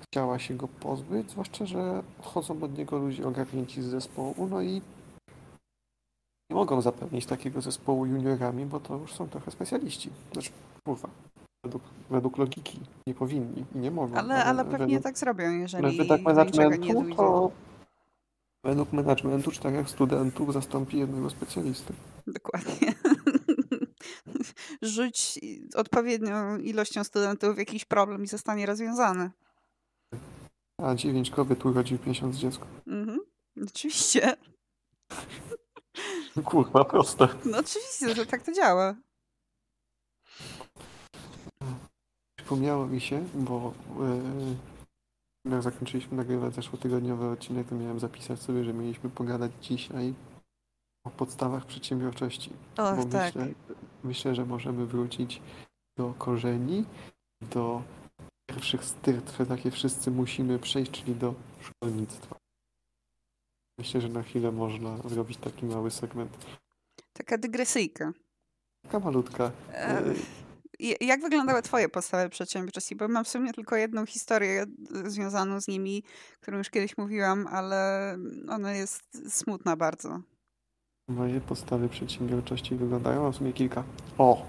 [0.03, 4.83] chciała się go pozbyć, zwłaszcza, że odchodzą od niego ludzie ogarnięci z zespołu, no i
[6.51, 10.11] nie mogą zapewnić takiego zespołu juniorami, bo to już są trochę specjaliści.
[10.33, 10.51] Znaczy,
[10.85, 11.09] kurwa,
[11.65, 14.17] według, według logiki nie powinni i nie mogą.
[14.17, 17.51] Ale, ale pewnie według, tak zrobią, ale jeżeli według nie managementu to
[18.65, 21.93] według managementu czterech studentów zastąpi jednego specjalisty.
[22.27, 22.95] Dokładnie.
[24.83, 25.41] Rzuć
[25.75, 29.31] odpowiednią ilością studentów jakiś problem i zostanie rozwiązany.
[30.83, 32.67] A dziewięć kobiet urodzi w miesiąc dziecko.
[32.87, 33.21] Mhm.
[33.67, 34.37] Oczywiście.
[36.45, 37.29] Kurwa, proste.
[37.45, 38.95] No oczywiście, że tak to działa.
[42.39, 43.75] Przypomniało mi się, bo
[45.45, 50.15] yy, jak zakończyliśmy nagrywać zeszłotygodniowy odcinek, to miałem zapisać sobie, że mieliśmy pogadać dzisiaj
[51.05, 52.51] o podstawach przedsiębiorczości.
[52.77, 53.35] Och, bo tak.
[53.35, 53.55] myślę,
[54.05, 55.43] myślę, że możemy wrócić
[55.97, 56.85] do korzeni,
[57.43, 57.83] do
[58.59, 62.37] pierwszych styrtw, jakie wszyscy musimy przejść, czyli do szkolnictwa.
[63.79, 66.37] Myślę, że na chwilę można zrobić taki mały segment.
[67.13, 68.13] Taka dygresyjka.
[68.83, 69.51] Taka malutka.
[69.73, 70.03] E,
[71.01, 72.97] jak wyglądały twoje podstawy przedsiębiorczości?
[72.97, 74.67] Bo mam w sumie tylko jedną historię
[75.05, 76.03] związaną z nimi,
[76.41, 78.17] którą już kiedyś mówiłam, ale
[78.49, 80.21] ona jest smutna bardzo.
[81.09, 83.85] Moje podstawy przedsiębiorczości wyglądają, mam w sumie kilka.
[84.19, 84.47] O!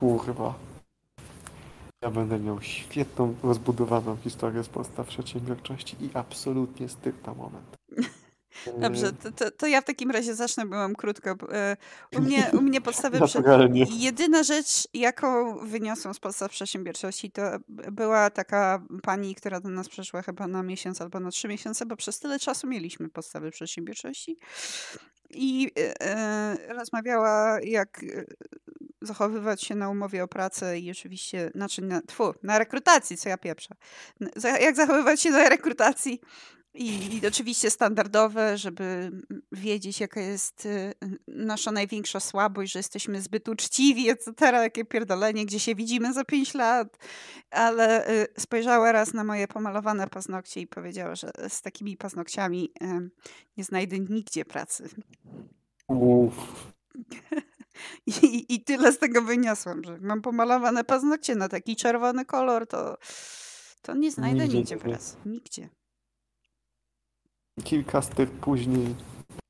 [0.00, 0.54] Kurwa.
[2.02, 7.76] Ja będę miał świetną, rozbudowaną historię z podstaw przedsiębiorczości i absolutnie stykta moment.
[8.80, 11.36] Dobrze, to, to, to ja w takim razie zacznę, bo mam krótko.
[11.52, 11.76] E,
[12.16, 13.20] U mnie, u mnie podstawy...
[13.26, 13.38] Prze...
[13.38, 13.86] Naturalnie.
[13.90, 20.22] Jedyna rzecz, jaką wyniosłam z podstaw przedsiębiorczości, to była taka pani, która do nas przyszła
[20.22, 24.38] chyba na miesiąc albo na trzy miesiące, bo przez tyle czasu mieliśmy podstawy przedsiębiorczości
[25.30, 28.24] i e, e rozmawiała, jak e,
[29.02, 33.38] zachowywać się na umowie o pracę i oczywiście, znaczy na, tfu, na rekrutacji, co ja
[33.38, 33.74] pieprzę.
[34.60, 36.20] Jak zachowywać się na rekrutacji
[36.78, 39.10] i, I, oczywiście standardowe, żeby
[39.52, 40.94] wiedzieć, jaka jest y,
[41.28, 46.54] nasza największa słabość, że jesteśmy zbyt uczciwi, etc., jakie pierdolenie, gdzie się widzimy za pięć
[46.54, 46.98] lat.
[47.50, 52.72] Ale y, spojrzała raz na moje pomalowane paznokcie i powiedziała, że z takimi paznokciami
[53.56, 54.88] nie znajdę nigdzie pracy.
[58.22, 62.98] I, I tyle z tego wyniosłam, że mam pomalowane paznokcie na taki czerwony kolor, to,
[63.82, 65.16] to nie znajdę nigdzie, nigdzie pracy.
[65.26, 65.68] Nigdzie.
[67.64, 68.94] Kilka styk później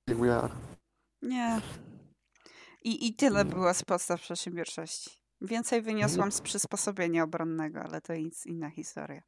[0.08, 0.48] we
[1.22, 1.60] Nie.
[2.84, 5.10] I, I tyle było z podstaw przedsiębiorczości.
[5.40, 9.22] Więcej wyniosłam z przysposobienia obronnego, ale to nic inna historia.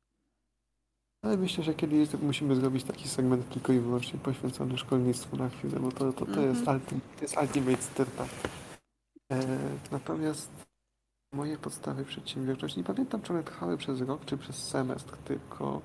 [1.22, 5.80] Ale myślę, że kiedyś musimy zrobić taki segment tylko i wyłącznie poświęcony szkolnictwu na chwilę,
[5.80, 6.80] bo to, to, to, jest, mhm.
[6.80, 8.26] ultim, to jest ultimate styrta.
[9.32, 9.58] E,
[9.90, 10.50] natomiast
[11.32, 15.82] moje podstawy przedsiębiorczości, nie pamiętam czy one trwały przez rok czy przez semestr, tylko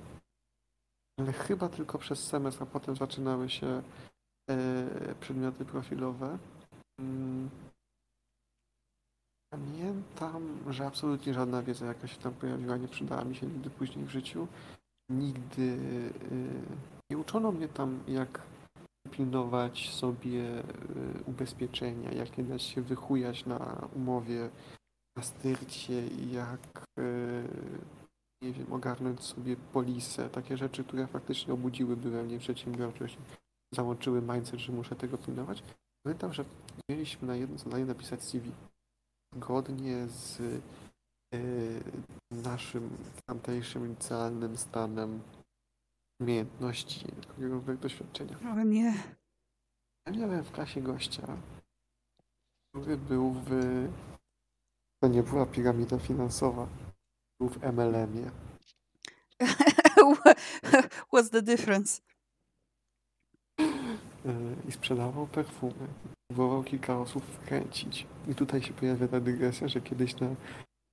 [1.20, 3.82] ale chyba tylko przez semestr, a potem zaczynały się
[4.50, 6.38] e, przedmioty profilowe.
[7.00, 7.50] Mm.
[9.52, 14.04] Pamiętam, że absolutnie żadna wiedza, jaka się tam pojawiła, nie przydała mi się nigdy później
[14.04, 14.48] w życiu.
[15.10, 15.78] Nigdy
[16.32, 16.34] e,
[17.10, 18.42] nie uczono mnie tam, jak
[19.10, 20.62] pilnować sobie e,
[21.26, 24.48] ubezpieczenia, jak nie dać się wychujać na umowie,
[25.16, 26.86] na styrcie, jak
[28.42, 33.18] nie wiem, ogarnąć sobie polisę, takie rzeczy, które faktycznie obudziłyby we mnie przedsiębiorczość,
[33.74, 35.62] załączyły mindset, że muszę tego pilnować.
[36.02, 36.44] Pamiętam, że
[36.90, 38.50] mieliśmy na jedno zadanie napisać CV.
[39.34, 40.60] Zgodnie z y,
[42.30, 42.90] naszym
[43.26, 45.20] tamtejszym licealnym stanem
[46.20, 48.38] umiejętności, jakiegokolwiek doświadczenia.
[48.52, 48.94] O nie.
[50.06, 51.36] Ja miałem w klasie gościa,
[52.74, 53.50] który był w...
[55.02, 56.68] To nie była piramida finansowa
[57.40, 58.30] w MLM-ie.
[61.12, 62.00] What's the difference?
[64.68, 65.88] I sprzedawał perfumy.
[66.28, 68.06] Próbował kilka osób wkręcić.
[68.28, 70.28] I tutaj się pojawia ta dygresja, że kiedyś na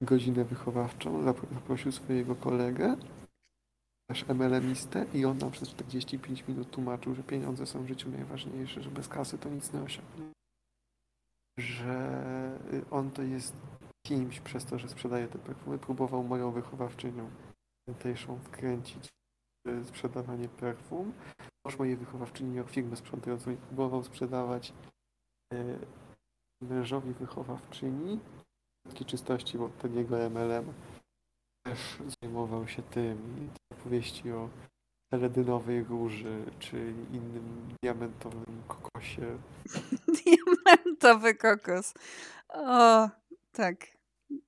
[0.01, 2.97] godzinę wychowawczą zaprosił swojego kolegę,
[4.08, 8.84] też MLM-istę i on nam przez 45 minut tłumaczył, że pieniądze są w życiu najważniejsze,
[8.84, 10.32] że bez kasy to nic nie osiągnie.
[11.58, 12.60] Że
[12.91, 13.56] on to jest
[14.08, 17.30] kimś przez to, że sprzedaje te perfumy, próbował moją wychowawczynią
[17.88, 19.10] tamtejszą wkręcić
[19.66, 21.13] w sprzedawanie perfum.
[21.66, 24.74] Mąż mojej wychowawczyni miał firmę sprzątającą i próbował sprzedawać
[25.54, 25.80] e,
[26.62, 28.20] mężowi wychowawczyni
[28.89, 30.74] takie czystości, bo ten jego MLM
[31.66, 34.50] też zajmował się tym i opowieści o
[35.12, 39.38] teledynowej róży, czy innym diamentowym kokosie.
[40.26, 41.94] Diamentowy kokos.
[42.50, 43.10] O,
[43.52, 43.92] tak.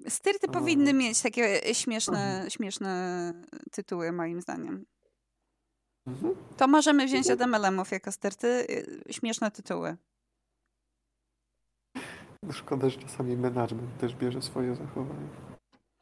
[0.07, 3.33] Styrty powinny mieć takie śmieszne, śmieszne
[3.71, 4.85] tytuły, moim zdaniem.
[6.07, 6.35] Mhm.
[6.57, 8.47] To możemy wziąć od MLM-ów jako styrty.
[8.47, 9.97] y, Śmieszne tytuły.
[12.51, 15.27] Szkoda, że czasami management też bierze swoje zachowanie.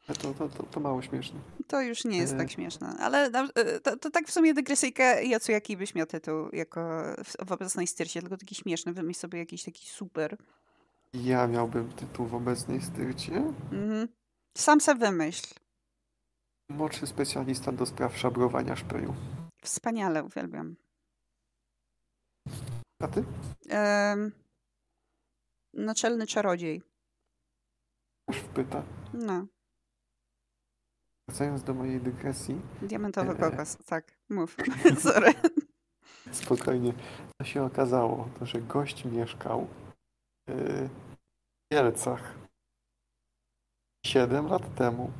[0.06, 1.40] To, to, to, to mało śmieszne.
[1.66, 2.36] To już nie jest E.
[2.36, 2.96] tak śmieszne.
[2.98, 7.02] Ale no, y, to, to tak w sumie dygresyjka, Jacu, jaki byś miał tytuł jako
[7.24, 8.92] w, w obecnej styrcie, tylko taki śmieszny.
[8.92, 10.36] Wymyśl sobie jakiś taki super.
[11.14, 13.36] Ja miałbym tytuł w obecnej styrcie.
[13.72, 14.08] Mhm.
[14.58, 15.54] Sam se wymyśl.
[16.70, 19.14] Młodszy specjalista do spraw szabrowania szpeju.
[19.62, 20.76] Wspaniale, uwielbiam.
[23.02, 23.24] A ty?
[23.68, 24.32] Em,
[25.74, 26.82] naczelny czarodziej.
[28.30, 28.82] Aż wpyta.
[29.14, 29.46] No,
[31.28, 33.36] Wracając do mojej dygresji, diamentowy E.
[33.36, 33.76] kokos.
[33.86, 34.56] Tak, mów.
[35.02, 35.32] Sorry.
[36.32, 36.92] spokojnie,
[37.38, 39.66] to się okazało, to, że gość mieszkał
[41.72, 42.34] Kielcach
[44.06, 45.10] 7 lat temu.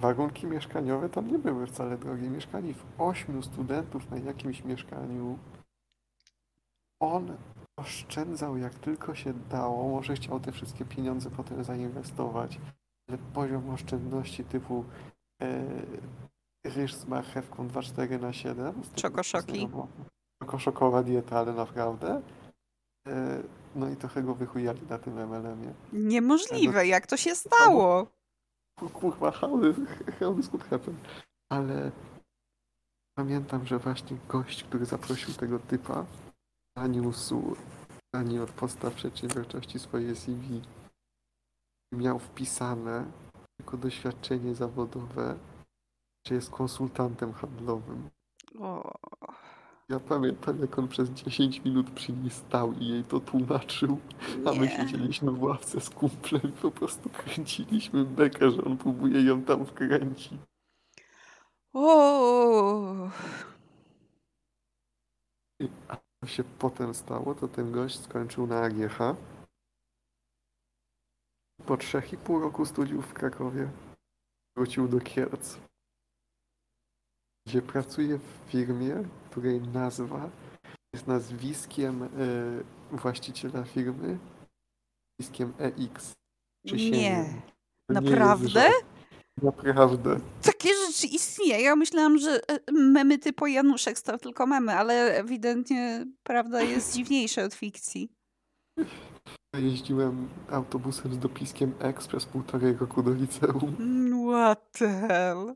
[0.00, 2.30] Warunki mieszkaniowe tam nie były wcale drogie.
[2.30, 5.38] Mieszkali w ośmiu studentów na jakimś mieszkaniu.
[7.00, 7.36] On
[7.78, 9.88] oszczędzał jak tylko się dało.
[9.88, 12.58] Może chciał te wszystkie pieniądze potem zainwestować
[13.08, 14.84] ale poziom oszczędności typu
[15.42, 15.64] e,
[16.64, 18.84] ryż z marchewką 2,4 na 7.
[18.84, 19.58] z tego- Czokoszoki.
[19.60, 19.88] z tego-
[20.42, 22.22] Czokoszokowa dieta, ale naprawdę.
[23.08, 23.42] E,
[23.74, 25.74] no i trochę go wychujali na tym MLM-ie.
[25.92, 28.06] Niemożliwe, jak to się stało?
[28.92, 29.32] Kurwa,
[30.36, 30.96] this could happen.
[31.52, 31.92] Ale
[33.18, 36.06] pamiętam, że właśnie gość, który zaprosił tego typa,
[36.78, 37.56] zaniósł
[38.14, 40.62] ani od podstaw przedsiębiorczości swoje CV.
[41.94, 43.04] Miał wpisane
[43.60, 45.38] jako doświadczenie zawodowe,
[46.28, 48.10] że jest konsultantem handlowym.
[48.60, 48.98] O,
[49.88, 53.98] Ja pamiętam, jak on przez 10 minut przy niej stał i jej to tłumaczył,
[54.46, 54.70] a my nie.
[54.70, 59.66] siedzieliśmy w ławce z kumplem i po prostu kręciliśmy bekę, że on próbuje ją tam
[59.66, 60.38] wkręcić.
[61.74, 63.10] O,
[65.88, 68.98] A co się potem stało, to ten gość skończył na AGH.
[71.66, 73.70] Po trzech i pół roku studiów w Krakowie
[74.56, 75.58] wrócił do Kielc,
[77.46, 80.30] gdzie pracuje w firmie, której nazwa
[80.94, 82.08] jest nazwiskiem e,
[82.96, 84.18] właściciela firmy,
[85.20, 86.12] nazwiskiem EX.
[86.64, 86.70] Nie.
[86.70, 87.30] To nie jest
[87.88, 88.70] Naprawdę?
[89.42, 90.20] Naprawdę.
[90.42, 91.64] Takie rzeczy istnieją.
[91.64, 97.42] Ja myślałam, że e, memy typu Januszek to tylko memy, ale ewidentnie prawda jest dziwniejsza
[97.42, 98.12] od fikcji.
[99.54, 103.76] Ja jeździłem autobusem z dopiskiem X przez półtorej roku do liceum.
[103.78, 105.54] Mm, What the hell?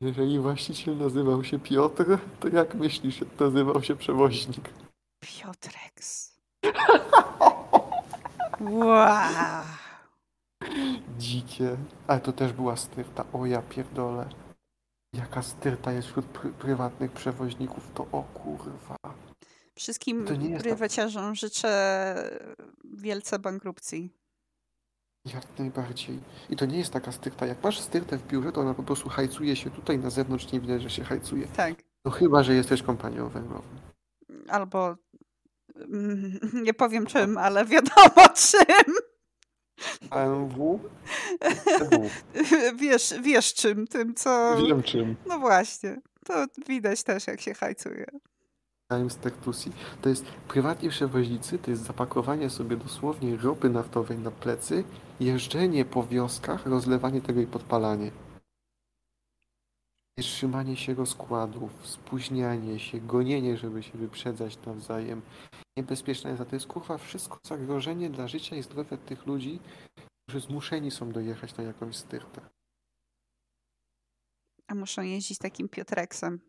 [0.00, 4.70] Jeżeli właściciel nazywał się Piotr, to jak myślisz, nazywał się przewoźnik?
[5.20, 6.32] Piotreks.
[8.60, 9.64] Wow.
[11.18, 11.76] Dzikie.
[12.06, 13.24] Ale to też była styrta.
[13.32, 14.28] O ja pierdolę.
[15.12, 18.96] Jaka styrta jest wśród pr- prywatnych przewoźników, to o kurwa.
[19.74, 20.62] Wszystkim tak.
[20.62, 22.14] prywaciarzom życzę
[22.84, 24.17] wielce bankrupcji.
[25.24, 26.18] Jak najbardziej.
[26.50, 27.46] I to nie jest taka styrta.
[27.46, 30.60] Jak masz styrtę w biurze, to ona po prostu hajcuje się tutaj, na zewnątrz nie
[30.60, 31.46] widać, że się hajcuje.
[31.46, 31.74] Tak.
[32.04, 33.68] No chyba, że jesteś kompanią węglową.
[34.48, 34.96] Albo
[35.76, 38.94] mm, nie powiem czym, ale wiadomo czym.
[40.10, 40.80] AMW?
[41.40, 42.10] EW.
[42.80, 44.56] Wiesz, wiesz czym, tym co...
[44.66, 45.16] Wiem czym.
[45.26, 46.00] No właśnie.
[46.24, 48.06] To widać też jak się hajcuje.
[48.92, 49.72] Times Tectusi.
[50.02, 54.84] To jest prywatni przewoźnicy, to jest zapakowanie sobie dosłownie ropy naftowej na plecy,
[55.20, 58.10] jeżdżenie po wioskach, rozlewanie tego i podpalanie.
[60.20, 65.22] Trzymanie się rozkładów, spóźnianie się, gonienie, żeby się wyprzedzać nawzajem.
[65.76, 69.60] Niebezpieczne jest, to jest kurwa wszystko zagrożenie dla życia i zdrowia tych ludzi,
[70.28, 72.40] którzy zmuszeni są dojechać na jakąś styrtę.
[74.66, 76.47] A muszą jeździć takim Piotreksem.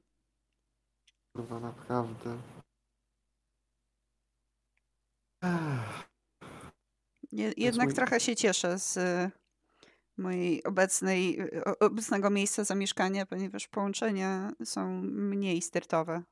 [1.36, 2.38] Kurwa, naprawdę.
[5.44, 6.10] Ech.
[7.58, 9.32] Jednak mój- trochę się cieszę z y,
[10.18, 11.40] mojej obecnej,
[11.80, 16.24] obecnego miejsca zamieszkania, ponieważ połączenia są mniej styrtowe.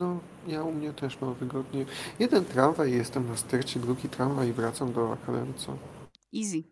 [0.00, 1.86] No, ja u mnie też mam wygodnie.
[2.18, 5.72] Jeden tramwaj jestem na styrcie, drugi tramwaj i wracam do Akademca.
[6.36, 6.62] Easy.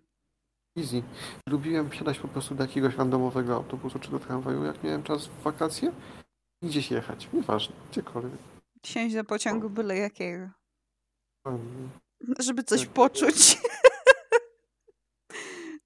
[0.79, 1.03] Easy.
[1.49, 5.43] Lubiłem wsiadać po prostu do jakiegoś randomowego autobusu czy do tramwaju, jak miałem czas w
[5.43, 5.93] wakacje.
[6.63, 8.41] Gdzieś jechać, nieważne, gdziekolwiek.
[8.87, 10.51] Siąść do pociągu byle jakiego.
[12.39, 12.91] Żeby coś Tak.
[12.91, 13.37] poczuć.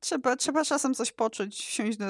[0.00, 1.56] trzeba, trzeba czasem coś poczuć.
[1.56, 2.06] Wsiąść do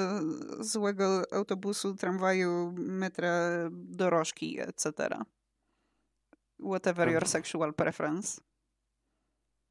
[0.59, 4.91] złego autobusu, tramwaju, metra, dorożki, etc.
[6.59, 7.27] Whatever your Dobra.
[7.29, 8.41] sexual preference.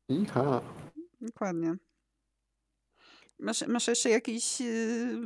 [0.08, 0.60] Iha.
[1.20, 1.74] Dokładnie.
[3.38, 5.18] Masz, masz jeszcze jakieś yy,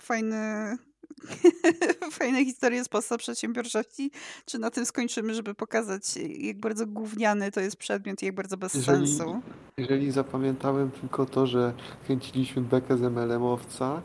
[0.00, 0.76] fajne,
[2.18, 4.10] fajne historie z podstaw przedsiębiorczości?
[4.44, 6.02] Czy na tym skończymy, żeby pokazać,
[6.38, 9.42] jak bardzo gówniany to jest przedmiot i jak bardzo bez Jeżeli- sensu?
[9.76, 11.74] Jeżeli zapamiętałem tylko to, że
[12.06, 14.02] kręciliśmy bekę z MLM-owca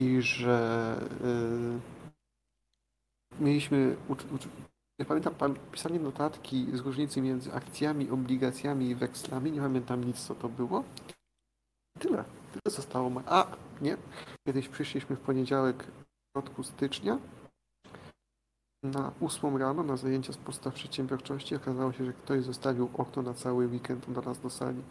[0.00, 0.96] i że
[3.40, 3.96] yy, mieliśmy,
[4.98, 10.20] ja pamiętam pan, pisanie notatki z różnicy między akcjami, obligacjami i wekslami, nie pamiętam nic
[10.20, 10.84] co to było.
[11.98, 13.22] Tyle, tyle zostało.
[13.26, 13.46] A,
[13.80, 13.96] nie,
[14.46, 15.84] kiedyś przyszliśmy w poniedziałek
[16.32, 17.18] środku stycznia
[18.82, 23.34] na ósmą rano na zajęcia z podstaw przedsiębiorczości okazało się, że ktoś zostawił okno na
[23.34, 24.82] cały weekend do nas do sali.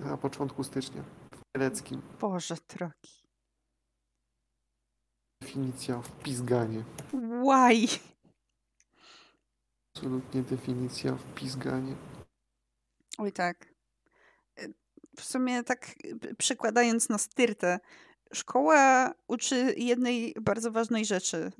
[0.00, 2.02] Na początku stycznia w Kieleckim.
[2.20, 3.22] Boże drogi.
[5.42, 6.84] Definicja wpizganie.
[7.12, 7.98] Why?
[9.96, 11.94] Absolutnie definicja wpizganie.
[13.18, 13.74] Oj tak.
[14.58, 14.74] Y,
[15.16, 17.80] W sumie tak y, przykładając na styrtę,
[18.32, 21.52] szkoła uczy jednej bardzo ważnej rzeczy.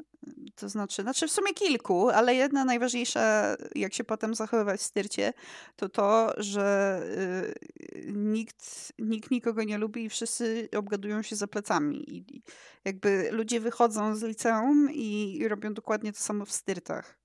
[0.54, 5.32] To znaczy, znaczy w sumie kilku, ale jedna najważniejsza, jak się potem zachowywać w styrcie,
[5.76, 7.00] to to, że
[7.96, 12.16] y, nikt, nikt nikogo nie lubi i wszyscy obgadują się za plecami.
[12.16, 12.42] I
[12.84, 17.18] jakby ludzie wychodzą z liceum i, i robią dokładnie to samo w styrtach.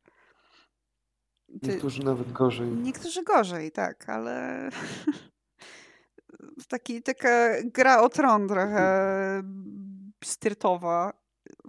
[1.62, 2.68] Ty, niektórzy nawet gorzej.
[2.68, 4.70] Niektórzy gorzej, tak, ale
[6.68, 9.44] taki, taka gra o tron trochę
[10.24, 11.14] styrtowa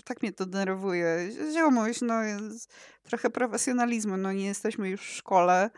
[0.05, 1.31] tak mnie to denerwuje.
[1.53, 5.71] Ziomuś, no jest trochę profesjonalizmu, no nie jesteśmy już w szkole,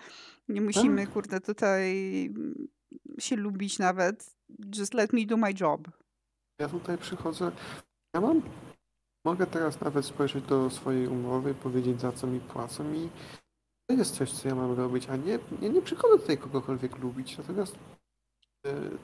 [0.48, 1.84] nie musimy, kurde, tutaj
[3.18, 4.36] się lubić nawet.
[4.76, 5.88] Just let me do my job.
[6.60, 7.52] Ja tutaj przychodzę,
[8.14, 8.42] ja mam,
[9.24, 13.08] mogę teraz nawet spojrzeć do swojej umowy, powiedzieć za co mi płacą i
[13.86, 17.38] to jest coś, co ja mam robić, a nie, nie, nie przychodzę tutaj kogokolwiek lubić,
[17.38, 17.76] natomiast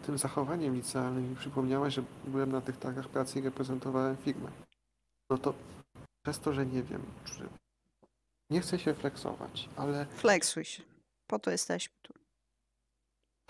[0.06, 4.50] tym zachowaniem licealnym mi przypomniałeś, że byłem na tych targach pracy i reprezentowałem firmę
[5.30, 5.54] no to
[6.22, 7.48] przez to, że nie wiem, czy
[8.50, 10.82] nie chcę się flexować, ale Flexuj się.
[11.26, 12.14] Po to jesteśmy tu.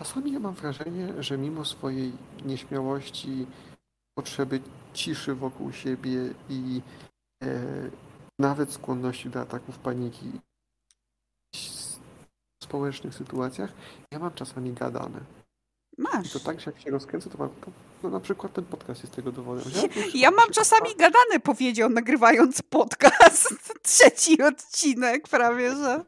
[0.01, 2.13] czasami ja mam wrażenie, że mimo swojej
[2.45, 3.47] nieśmiałości,
[4.17, 4.61] potrzeby
[4.93, 6.81] ciszy wokół siebie i
[7.43, 7.61] e,
[8.39, 10.31] nawet skłonności do ataków paniki
[11.55, 13.73] w społecznych sytuacjach,
[14.11, 15.19] ja mam czasami gadane.
[15.97, 16.27] Masz.
[16.27, 17.49] I to tak, że jak się rozkręcę, to mam,
[18.03, 19.63] no na przykład ten podcast jest tego dowodem.
[19.75, 23.55] Ja, ja mam czasami gadane, powiedział, nagrywając podcast.
[23.83, 26.05] Trzeci odcinek prawie, że...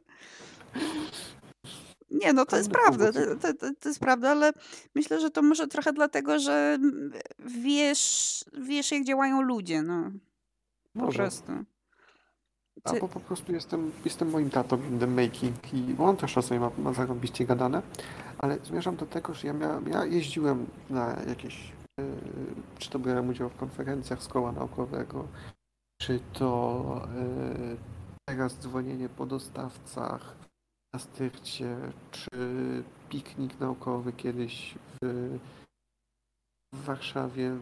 [2.12, 4.54] Nie, no to jest prawda, to, to, to, jest prawda, ale
[4.96, 6.78] myślę, że to może trochę dlatego, że
[7.40, 10.12] wiesz, wiesz jak działają ludzie, no.
[10.94, 11.18] Po może.
[11.18, 11.52] prostu.
[12.84, 16.72] Albo po prostu jestem, jestem moim tatą in the making i on też czasami ma,
[16.78, 17.82] ma zarobiście gadane,
[18.38, 22.06] ale zmierzam do tego, że ja, miałem, ja jeździłem na jakieś, yy,
[22.80, 25.28] czy to brałem udział w konferencjach z koła naukowego,
[26.02, 27.78] czy to yy,
[28.26, 30.36] teraz dzwonienie po dostawcach
[30.94, 31.78] na styrcie,
[32.12, 32.30] czy
[33.10, 35.38] piknik naukowy kiedyś w,
[36.74, 37.58] w Warszawie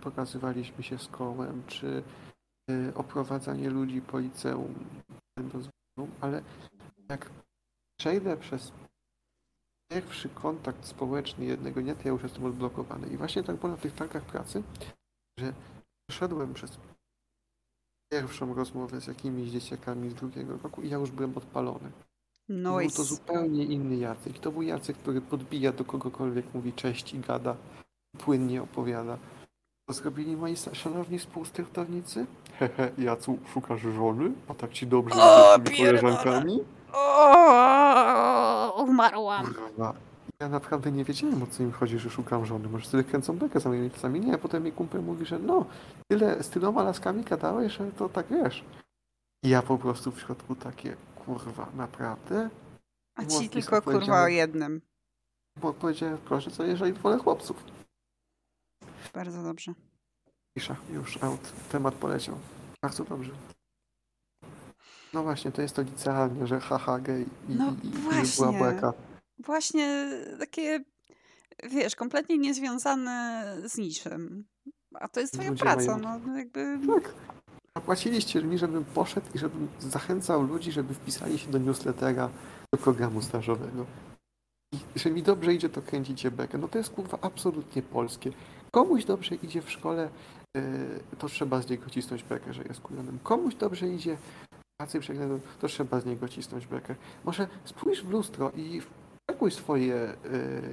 [0.00, 2.02] pokazywaliśmy się z kołem, czy
[2.94, 4.74] oprowadzanie ludzi po liceum,
[6.20, 6.42] ale
[7.08, 7.30] jak
[8.00, 8.72] przejdę przez
[9.92, 13.08] pierwszy kontakt społeczny jednego dnia, to ja już jestem odblokowany.
[13.08, 14.62] I właśnie tak było na tych targach pracy,
[15.38, 15.52] że
[16.08, 16.78] przeszedłem przez
[18.12, 21.90] pierwszą rozmowę z jakimiś dzieciakami z drugiego roku i ja już byłem odpalony.
[22.48, 24.38] No Był to zupełnie inny Jacek.
[24.38, 27.56] To był Jacek, który podbija do kogokolwiek, mówi cześć i gada,
[28.18, 29.18] płynnie opowiada.
[29.88, 32.26] Co zrobili moi szanowni współstartownicy?
[32.68, 34.32] Hehe, Jacu, szukasz żony?
[34.48, 36.60] A tak ci dobrze o, z tymi koleżankami?
[36.92, 39.46] O, umarłam.
[39.46, 39.94] Kurwa.
[40.40, 42.68] Ja naprawdę nie wiedziałem, o co im chodzi, że szukam żony.
[42.68, 44.20] Może sobie kręcą bekę za moimi psami.
[44.20, 45.64] Nie, potem mi kumpel mówi, że no,
[46.08, 48.64] tyle z tyloma laskami gadałeś, że to tak wiesz.
[49.44, 50.96] I ja po prostu w środku takie,
[51.26, 52.48] kurwa, naprawdę?
[53.14, 54.80] A ci tylko kurwa o jednym.
[55.60, 57.64] Bo powiedziałem proszę co, jeżeli wolę chłopców.
[59.14, 59.72] Bardzo dobrze.
[60.58, 61.52] Cisza, już out.
[61.72, 62.38] Temat poleciał.
[62.82, 63.30] Bardzo dobrze.
[65.12, 68.46] No właśnie, to jest to licealnie, że haha, gej i, no i, właśnie.
[68.46, 68.92] była beka.
[69.38, 70.80] Właśnie takie,
[71.70, 74.44] wiesz, kompletnie niezwiązane z niczym.
[74.94, 76.20] A to jest twoja Ludzie praca, mają...
[76.26, 76.78] no jakby...
[76.86, 77.14] Tak.
[77.76, 82.30] Zapłaciliście mi, żebym poszedł i żebym zachęcał ludzi, żeby wpisali się do newslettera,
[82.74, 83.86] do programu stażowego.
[84.72, 86.58] I że mi dobrze idzie, to kręcicie bekę.
[86.58, 88.32] No to jest kurwa absolutnie polskie.
[88.70, 90.08] Komuś dobrze idzie w szkole,
[91.18, 93.18] to trzeba z niego cisnąć bekę, że jest kujonem.
[93.22, 94.16] Komuś dobrze idzie
[94.76, 96.94] pracy przeglądu, to trzeba z niego cisnąć bekę.
[97.24, 100.72] Może spójrz w lustro i wpakuj swoje, y,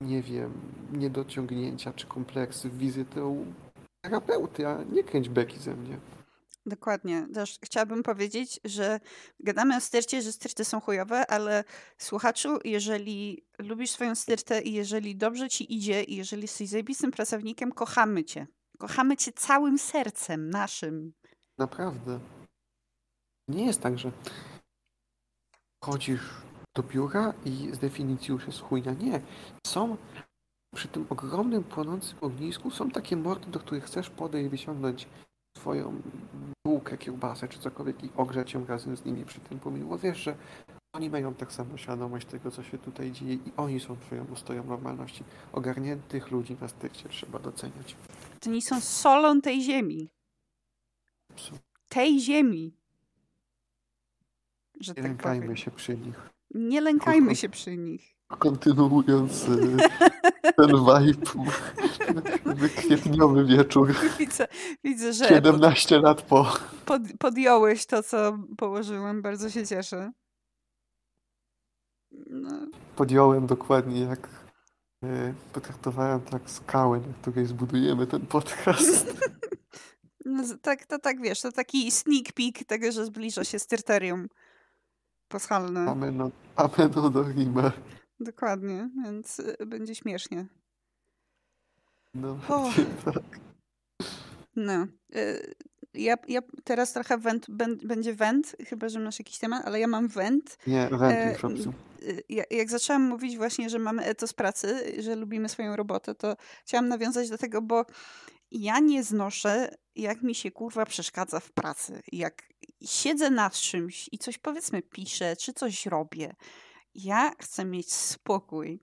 [0.00, 0.52] nie wiem,
[0.92, 3.44] niedociągnięcia czy kompleksy w wizytę
[4.04, 5.98] terapeuty, a nie kręć beki ze mnie.
[6.66, 7.28] Dokładnie.
[7.34, 9.00] Też chciałabym powiedzieć, że
[9.40, 11.64] gadamy o styrcie, że styrty są chujowe, ale
[11.98, 17.72] słuchaczu, jeżeli lubisz swoją styrtę i jeżeli dobrze ci idzie i jeżeli jesteś zajebistym pracownikiem,
[17.72, 18.46] kochamy cię.
[18.78, 21.12] Kochamy cię całym sercem naszym.
[21.58, 22.20] Naprawdę.
[23.48, 24.12] Nie jest tak, że
[25.84, 26.20] chodzisz
[26.76, 28.92] do biura i z definicji już jest chujnia.
[28.92, 29.20] Nie.
[29.66, 29.96] Są
[30.74, 35.08] przy tym ogromnym płonącym ognisku są takie mordy, do których chcesz podejść i wyciągnąć
[35.58, 36.02] swoją
[36.66, 40.36] bułkę, kiełbasę czy cokolwiek i ogrzeć ją razem z nimi przy tym bo wiesz, że
[40.92, 44.64] oni mają tak samo świadomość tego, co się tutaj dzieje i oni są twoją ustoją
[44.64, 45.24] normalności.
[45.52, 47.96] Ogarniętych ludzi na stykcie trzeba doceniać.
[48.40, 50.10] To nie są solą tej ziemi.
[51.88, 52.74] Tej ziemi.
[54.80, 55.56] Że nie tak lękajmy powiem.
[55.56, 56.30] się przy nich.
[56.54, 58.14] Nie lękajmy się przy nich.
[58.28, 59.44] Kontynuując
[60.56, 61.46] ten vibe.
[62.76, 63.94] Kwietniowy wieczór.
[64.18, 64.48] Widzę,
[64.84, 66.52] widzę że 17 lat po.
[66.84, 69.22] pod, podjąłeś to, co położyłem.
[69.22, 70.12] Bardzo się cieszę.
[72.30, 72.50] No,
[72.96, 74.28] Podjąłem dokładnie jak
[75.52, 79.14] potraktowałem tak skałę, na której zbudujemy ten podcast.
[80.24, 84.28] no, tak, to tak wiesz, to taki sneak peek tego, że zbliża się styrterium
[85.28, 85.90] paschalne.
[85.90, 87.72] Ameno, ameno do rima.
[88.20, 90.46] Dokładnie, więc y, będzie śmiesznie.
[92.14, 92.38] No,
[93.04, 93.40] tak.
[94.56, 94.86] No.
[95.96, 99.80] Y, Ja, ja teraz trochę węd, bę- będzie węd, chyba że masz jakiś temat, ale
[99.80, 100.58] ja mam węd.
[100.66, 101.72] Nie, E, wędrów obcu.
[102.02, 106.36] Y, ja- Jak zaczęłam mówić właśnie, że mamy etos pracy, że lubimy swoją robotę, to
[106.64, 107.84] chciałam nawiązać do tego, bo
[108.50, 112.02] ja nie znoszę, jak mi się kurwa przeszkadza w pracy.
[112.12, 112.42] Jak
[112.84, 116.34] siedzę nad czymś i coś powiedzmy piszę, czy coś robię,
[116.94, 118.80] ja chcę mieć spokój.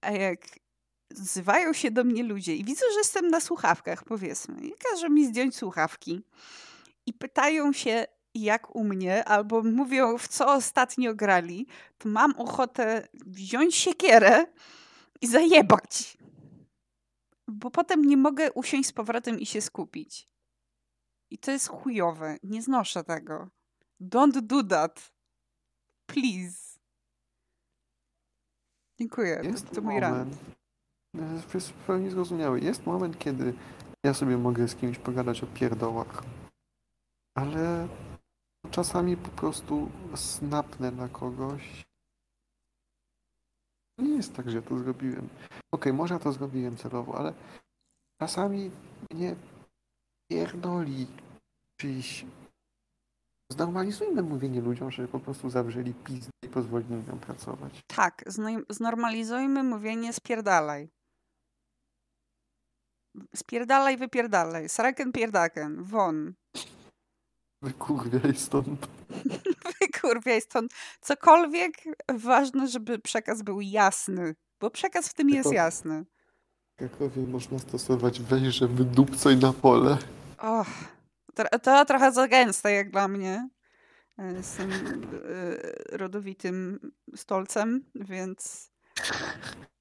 [0.00, 0.40] A jak
[1.10, 5.26] wzywają się do mnie ludzie i widzą, że jestem na słuchawkach, powiedzmy, i każą mi
[5.26, 6.22] zdjąć słuchawki
[7.06, 11.66] i pytają się, jak u mnie, albo mówią, w co ostatnio grali,
[11.98, 14.46] to mam ochotę wziąć siekierę
[15.20, 16.18] i zajebać.
[17.48, 20.28] Bo potem nie mogę usiąść z powrotem i się skupić.
[21.30, 22.36] I to jest chujowe.
[22.42, 23.48] Nie znoszę tego.
[24.00, 25.12] Don't do that.
[26.06, 26.78] Please.
[28.98, 29.40] Dziękuję.
[29.44, 30.34] Jest to, to mój rant.
[31.52, 33.54] To jest pełni zrozumiały, jest moment, kiedy
[34.04, 36.22] ja sobie mogę z kimś pogadać o pierdołach,
[37.36, 37.88] ale
[38.70, 41.84] czasami po prostu snapnę na kogoś.
[43.98, 45.28] Nie jest tak, że ja to zrobiłem.
[45.74, 47.34] Okej, może ja to zrobiłem celowo, ale
[48.20, 48.70] czasami
[49.10, 49.36] mnie
[50.30, 51.06] pierdoli
[51.80, 52.26] czyjś...
[53.52, 57.80] Znormalizujmy mówienie ludziom, żeby po prostu zawrzeli pizdę i pozwolili nam pracować.
[57.86, 60.88] Tak, zno- znormalizujmy mówienie spierdalaj.
[63.34, 64.68] Spierdalaj, wypierdalaj.
[64.68, 65.84] Sraken, pierdaken.
[65.84, 66.34] Won.
[67.62, 68.88] Wykurwiaj stąd.
[69.80, 70.72] Wykurwiaj stąd.
[71.00, 71.72] Cokolwiek,
[72.08, 74.34] ważne, żeby przekaz był jasny.
[74.60, 76.04] Bo przekaz w tym jest jasny.
[76.76, 79.98] Krakowie można stosować weź, że wydupcaj na pole.
[80.38, 80.68] Och,
[81.34, 83.48] to, to trochę za gęste jak dla mnie.
[84.18, 84.76] E, Jestem e,
[85.96, 86.80] rodowitym
[87.16, 88.70] stolcem, więc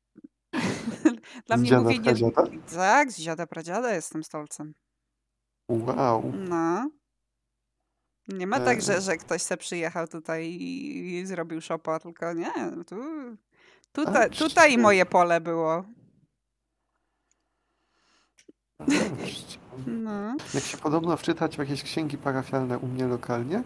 [1.47, 2.03] dla Z mnie dziada mówienie...
[2.03, 2.43] pradziada?
[2.75, 4.73] Tak, z dziada pradziada jestem stolcem.
[5.69, 6.31] Wow.
[6.35, 6.89] No.
[8.27, 12.51] Nie ma tak, że, że ktoś se przyjechał tutaj i, i zrobił szopa, tylko nie.
[12.87, 12.95] Tu,
[13.91, 15.83] tutaj, A, tutaj moje pole było.
[18.79, 19.59] Wreszcie.
[19.87, 20.35] No.
[20.53, 23.63] Jak się podobno wczytać w jakieś księgi parafialne u mnie lokalnie,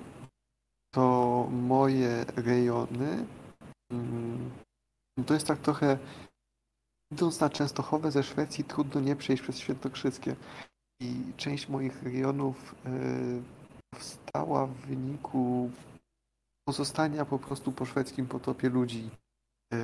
[0.94, 3.26] to moje rejony
[3.92, 4.52] mm,
[5.26, 5.98] to jest tak trochę
[7.14, 10.36] idąc na Częstochowę ze Szwecji trudno nie przejść przez Świętokrzyskie.
[11.02, 12.90] I część moich rejonów e,
[13.94, 15.72] powstała w wyniku
[16.68, 19.10] pozostania po prostu po szwedzkim potopie ludzi.
[19.74, 19.78] e,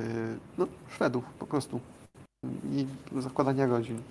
[0.58, 1.80] No, Szwedów po prostu.
[2.64, 2.86] I
[3.20, 4.02] zakładania rodzin.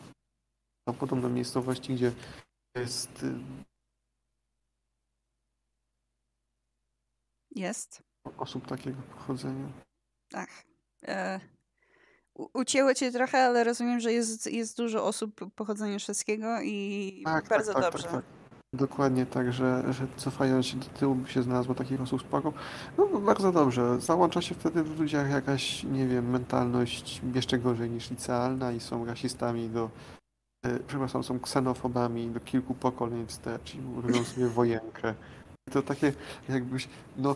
[0.88, 2.12] To podobno miejscowości, gdzie
[2.76, 3.40] jest y,
[7.56, 8.02] Jest.
[8.38, 9.68] osób takiego pochodzenia.
[10.34, 10.64] Ach.
[11.04, 11.40] E,
[12.54, 17.74] ucięło cię trochę, ale rozumiem, że jest, jest dużo osób pochodzenia szwedzkiego i Tak, bardzo
[17.74, 18.04] tak, tak, dobrze.
[18.08, 18.24] tak, tak.
[18.74, 22.54] Dokładnie tak, że, że cofając się do tyłu by się znalazło takich osób sporo.
[22.98, 24.02] No bardzo dobrze.
[24.02, 29.06] Załącza się wtedy w ludziach jakaś, nie wiem, mentalność jeszcze gorzej niż licealna i są
[29.06, 29.90] rasistami do,
[30.66, 35.14] e, przepraszam, są ksenofobami do kilku pokoleń wstecz i robią sobie wojenkę.
[35.72, 36.14] To takie
[36.50, 37.36] jakbyś, no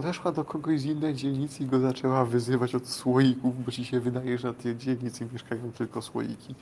[0.00, 4.00] podeszła do kogoś z innej dzielnicy i go zaczęła wyzywać od słoików, bo ci się
[4.00, 6.54] wydaje, że na tej dzielnicy mieszkają tylko słoiki.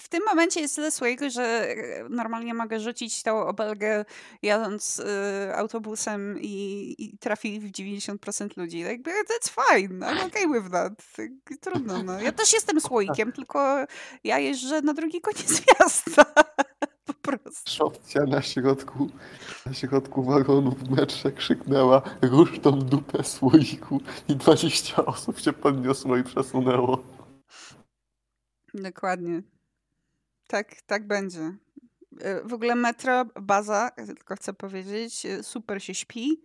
[0.00, 4.04] W tym momencie jest tyle swojego, że e, normalnie mogę rzucić tą obelgę
[4.42, 8.78] jadąc e, autobusem i, i trafi w 90% ludzi.
[8.78, 10.92] Jakby that's fine, I'm okay with that.
[11.60, 12.20] Trudno, no.
[12.20, 13.86] Ja też jestem słoikiem, tylko
[14.24, 16.24] ja jeżdżę na drugi koniec miasta.
[17.26, 17.70] Prostu.
[17.70, 19.10] Szopcja na środku,
[19.66, 26.16] na środku wagonu w metrze krzyknęła rusz tą dupę słoiku i 20 osób się podniosło
[26.16, 27.02] i przesunęło.
[28.74, 29.42] Dokładnie.
[30.46, 31.56] Tak, tak będzie.
[32.20, 36.42] E, W ogóle metro, baza, tylko chcę powiedzieć, e, super się śpi.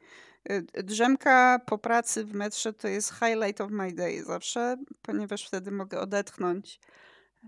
[0.50, 5.72] E, Drzemka po pracy w metrze to jest highlight of my day zawsze, ponieważ wtedy
[5.72, 6.80] mogę odetchnąć.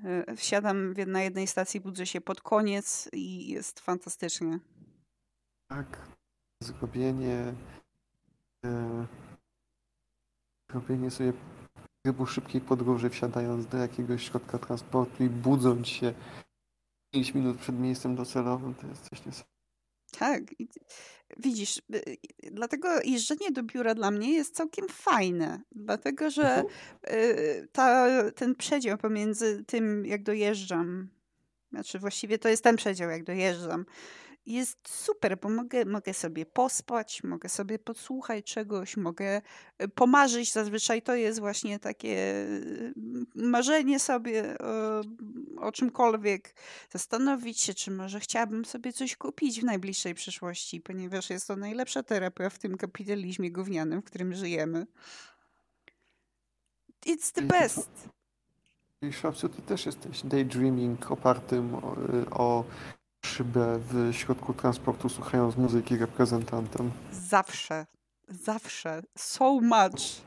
[0.04, 4.60] E, Wsiadam na jednej stacji, budzę się pod koniec i jest fantastycznie.
[5.68, 6.08] Tak,
[6.64, 7.54] zrobienie,
[8.66, 9.06] e,
[10.72, 11.34] zrobienie sobie
[12.06, 16.14] trybu szybkiej podróży, wsiadając do jakiegoś środka transportu i budząc się
[17.14, 19.53] 5 minut przed miejscem docelowym, to jest coś niesamowitego.
[20.20, 20.44] Tak.
[21.38, 22.18] Widzisz, y,
[22.52, 26.68] dlatego jeżdżenie do biura dla mnie jest całkiem fajne, dlatego że Mhm.
[27.12, 31.10] y, ta, ten przedział pomiędzy tym, jak dojeżdżam,
[31.72, 33.86] znaczy właściwie to jest ten przedział, jak dojeżdżam,
[34.46, 39.42] jest super, bo mogę, mogę sobie pospać, mogę sobie podsłuchać czegoś, mogę
[39.82, 40.52] y, pomarzyć.
[40.52, 42.94] Zazwyczaj to jest właśnie takie y,
[43.36, 45.02] marzenie sobie o,
[45.68, 46.56] o czymkolwiek,
[46.92, 52.04] zastanowić się, czy może chciałabym sobie coś kupić w najbliższej przyszłości, ponieważ jest to najlepsza
[52.04, 54.88] terapia w tym kapitalizmie gównianym, w którym żyjemy.
[57.06, 58.10] It's the best.
[59.00, 61.96] czyli Szwabciu, ty też jesteś daydreaming opartym o,
[62.32, 62.64] o
[63.26, 66.92] szybę w środku transportu, słuchając muzyki reprezentantem.
[67.12, 67.86] Zawsze.
[68.30, 69.02] Zawsze.
[69.18, 70.22] So much.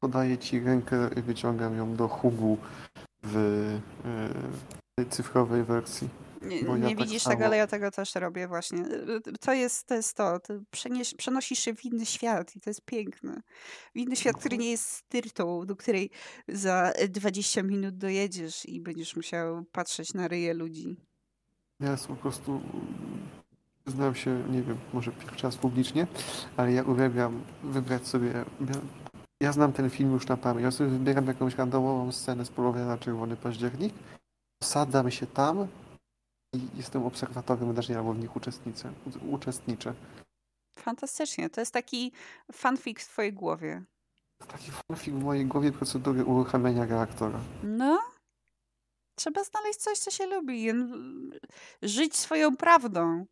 [0.00, 2.58] Podaję ci rękę i wyciągam ją do hugu
[3.22, 3.78] w
[4.98, 6.08] tej cyfrowej wersji.
[6.42, 8.84] Nie, Bo ja nie tak widzisz tego, ale ja tego też robię właśnie.
[9.40, 9.94] To jest to.
[9.94, 10.40] Jest to.
[10.40, 13.40] to przenieś, przenosisz się w inny świat i to jest piękne.
[13.94, 16.10] W inny świat, który nie jest styrtą, do której
[16.48, 20.96] za 20 minut dojedziesz i będziesz musiał patrzeć na ryje ludzi.
[21.80, 22.60] Ja po prostu
[23.86, 26.06] znam się, nie wiem, może pierwszy raz publicznie,
[26.56, 28.28] ale ja uwielbiam wybrać sobie.
[28.32, 28.44] Ja,
[29.40, 30.62] ja znam ten film już na pamięć.
[30.64, 33.94] Ja sobie wybieram jakąś randomową scenę z polowania na Czerwony Październik,
[34.62, 35.66] sadzam się tam
[36.54, 38.92] i jestem obserwatorem wydarzeń albo w nich uczestniczę.
[39.30, 39.94] uczestniczę.
[40.78, 41.50] Fantastycznie.
[41.50, 42.12] To jest taki
[42.52, 43.82] fanfic w twojej głowie.
[44.48, 47.40] Taki film w mojej głowie procedury uruchamiania reaktora.
[47.62, 48.00] No.
[49.20, 50.66] Trzeba znaleźć coś, co się lubi.
[51.82, 53.26] Żyć swoją prawdą.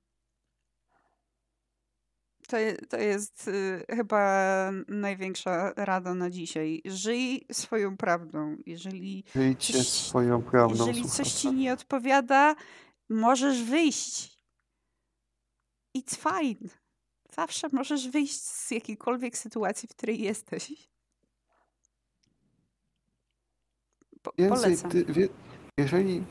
[2.48, 2.56] To,
[2.88, 6.82] to jest y, chyba największa rada na dzisiaj.
[6.84, 8.56] Żyj swoją prawdą.
[8.66, 12.54] Jeżeli Żyjcie coś, swoją prawdą, jeżeli coś ci nie odpowiada,
[13.08, 14.38] możesz wyjść.
[15.98, 16.70] It's fine.
[17.36, 20.72] Zawsze możesz wyjść z jakiejkolwiek sytuacji, w której jesteś.
[24.22, 24.90] Po, Więcej, polecam.
[24.90, 25.28] ty, wie,
[25.78, 26.24] jeżeli,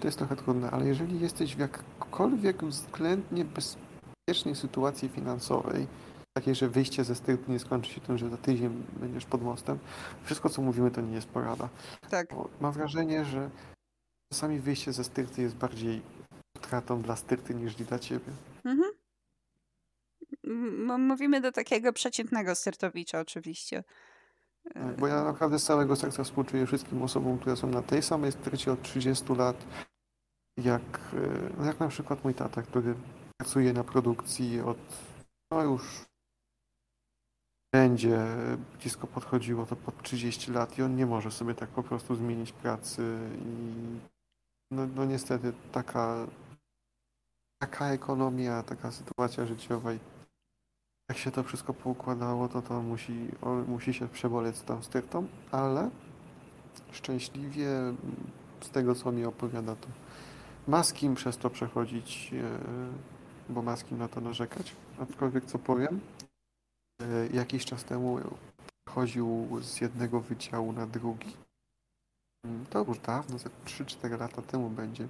[0.00, 5.86] to jest trochę trudne, ale jeżeli jesteś w jakkolwiek względnie bezpiecznej sytuacji finansowej,
[6.38, 9.78] takiej, że wyjście ze styrtu nie skończy się tym, że za tydzień będziesz pod mostem,
[10.24, 11.68] wszystko co mówimy to nie jest porada.
[12.10, 12.34] Tak.
[12.34, 13.50] Bo mam wrażenie, że
[14.32, 16.02] czasami wyjście ze styrty jest bardziej
[16.56, 18.32] utratą dla styrty niż dla ciebie.
[18.64, 18.90] Mhm.
[20.44, 23.84] M- Mówimy do takiego przeciętnego styrtowicza oczywiście.
[24.64, 28.32] Tak, Bo ja naprawdę z całego serca współczuję wszystkim osobom, które są na tej samej
[28.32, 29.56] strycie od 30 lat,
[30.56, 30.82] jak,
[31.14, 32.94] e, no jak na przykład mój tata, który
[33.40, 34.78] pracuje na produkcji od,
[35.52, 36.04] no już
[37.74, 38.26] będzie
[38.80, 42.52] blisko podchodziło to pod 30 lat i on nie może sobie tak po prostu zmienić
[42.52, 43.98] pracy i
[44.70, 46.26] no, no niestety taka,
[47.62, 49.98] taka ekonomia, taka sytuacja życiowa i
[51.12, 55.26] jak się to wszystko poukładało, to to musi, on musi się przeboleć z tą styrtą,
[55.50, 55.90] ale
[56.92, 57.96] szczęśliwie mm,
[58.60, 59.88] z tego, co mi opowiada, to
[60.68, 64.76] ma z kim przez to przechodzić, e, bo ma z kim na to narzekać.
[64.98, 66.00] Aczkolwiek, co powiem,
[67.02, 68.20] e, jakiś czas temu
[68.88, 71.36] chodził z jednego wydziału na drugi.
[72.44, 75.08] Mm, To już dawno, za 3-4 lata temu będzie.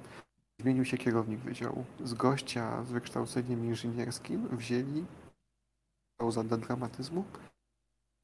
[0.60, 1.84] Zmienił się kierownik wydziału.
[2.04, 5.04] Z gościa z wykształceniem inżynierskim wzięli
[6.16, 7.24] pauza dla dramatyzmu.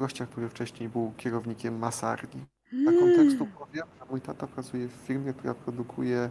[0.01, 2.47] Gościa, który wcześniej był kierownikiem masarni.
[2.73, 6.31] Dla kontekstu powiem, że mój tata pracuje w firmie, która produkuje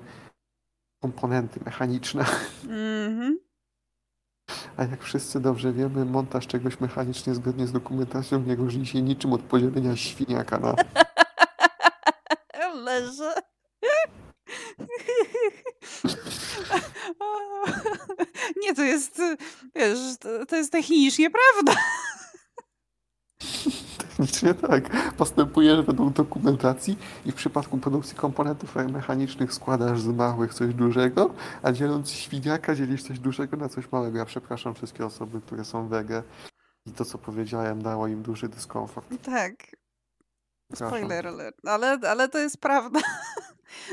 [1.01, 2.25] komponenty mechaniczne.
[2.63, 3.39] Mhm.
[4.77, 9.33] A jak wszyscy dobrze wiemy, montaż czegoś mechanicznie zgodnie z dokumentacją nie różni się niczym
[9.33, 10.75] od podzielenia świniaka na...
[12.85, 13.33] Leżę.
[18.63, 19.21] Nie, to jest,
[19.75, 19.99] wiesz,
[20.47, 21.81] to, jest technicznie prawda.
[23.97, 25.13] Technicznie tak.
[25.17, 31.33] Postępujesz według dokumentacji i w przypadku produkcji komponentów mechanicznych składasz z małych coś dużego,
[31.63, 34.17] a dzieląc świniaka dzielisz coś dużego na coś małego.
[34.17, 36.23] Ja przepraszam wszystkie osoby, które są wege
[36.85, 39.07] i to, co powiedziałem, dało im duży dyskomfort.
[39.23, 39.53] Tak.
[40.73, 41.55] Spoiler alert.
[41.65, 42.99] Ale, ale to jest prawda.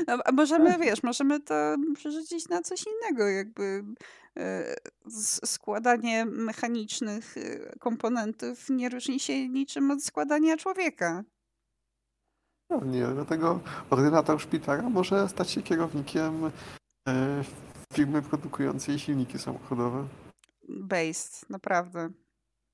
[0.07, 3.83] No, a możemy, wiesz, możemy to przerzucić na coś innego, jakby
[4.37, 4.75] e,
[5.45, 11.23] składanie mechanicznych e, komponentów nie różni się niczym od składania człowieka.
[12.69, 13.59] No nie, dlatego
[13.89, 16.51] ordynator szpitala może stać się kierownikiem
[17.07, 17.43] e,
[17.93, 20.07] firmy produkującej silniki samochodowe.
[20.69, 22.09] Based, naprawdę.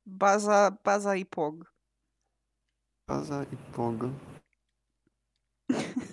[0.05, 1.73] Baza, baza i pog.
[3.07, 4.09] Baza i POG.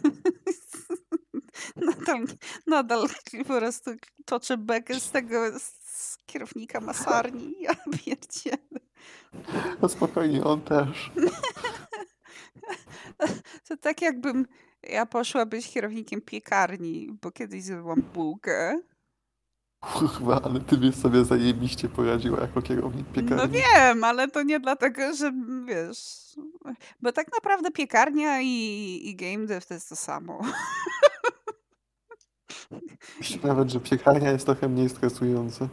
[1.79, 2.25] nadal,
[2.67, 3.09] nadal
[3.49, 3.91] po prostu
[4.25, 7.55] toczę bekę z tego z kierownika masarni.
[7.61, 7.75] Ja
[8.05, 8.81] pierdzielę.
[9.83, 11.11] No spokojnie, on też.
[13.69, 14.47] To tak jakbym
[14.83, 18.81] ja poszła być kierownikiem piekarni, bo kiedyś zrobiłam bułkę.
[19.81, 23.37] Kurwa, ale ty byś sobie zajebiście poradziła jako kierownik piekarni.
[23.37, 25.33] No wiem, ale to nie dlatego, że
[25.67, 25.99] wiesz...
[27.01, 30.41] Bo tak naprawdę piekarnia i, i game dev to jest to samo.
[33.45, 35.69] Nawet, że piekarnia jest trochę mniej stresująca.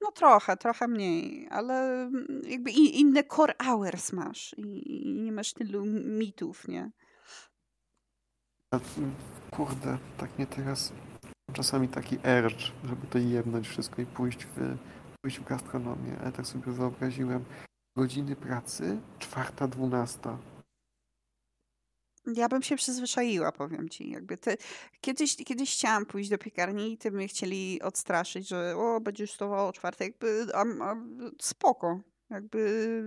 [0.00, 2.10] No trochę, trochę mniej, ale
[2.48, 6.90] jakby inne core hours masz i, nie masz tylu mitów, nie?
[9.50, 10.92] Kurde, tak mnie teraz
[11.52, 14.76] czasami taki urge, żeby to jebnąć wszystko i pójść w,
[15.22, 17.44] pójść w gastronomię, ale tak sobie wyobraziłem
[17.96, 20.38] godziny pracy, czwarta, dwunasta.
[22.26, 24.10] Ja bym się przyzwyczaiła, powiem ci.
[24.10, 24.56] Jakby te,
[25.00, 29.68] kiedyś, kiedyś chciałam pójść do piekarni i ty mnie chcieli odstraszyć, że o, będziesz stosował
[29.68, 30.06] o czwartej.
[30.08, 30.96] Jakby, a, a,
[31.40, 32.00] spoko.
[32.30, 33.02] Jakby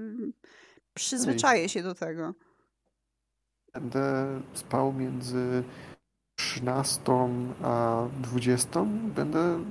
[0.94, 2.34] przyzwyczaję się do tego.
[3.74, 5.64] Będę spał między
[6.36, 7.02] 13
[7.64, 8.86] a 20.
[9.16, 9.66] Będę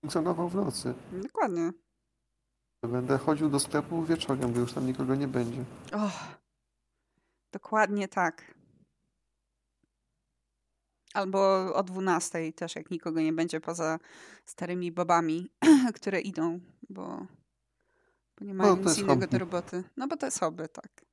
[0.00, 0.94] funkcjonował w nocy.
[1.12, 1.70] Dokładnie.
[2.82, 5.64] Będę chodził do sklepu wieczorem, bo już tam nikogo nie będzie.
[5.92, 6.10] O,
[7.56, 8.54] dokładnie tak.
[11.14, 11.38] Albo
[11.74, 13.98] o 12 też, jak nikogo nie będzie poza
[14.46, 15.50] starymi babami,
[15.96, 17.26] które idą, bo,
[18.38, 19.26] bo nie mają to nic innego hobby.
[19.26, 19.84] do roboty.
[19.96, 21.04] No bo to jest hobby, tak.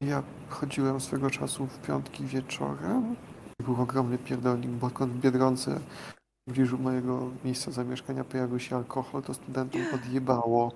[0.00, 3.16] Ja chodziłem swego czasu w piątki wieczorem.
[3.58, 9.34] Był ogromny pierdolnik, bo w Biedronce w pobliżu mojego miejsca zamieszkania pojawił się alkohol, to
[9.34, 10.72] studentom odjebało.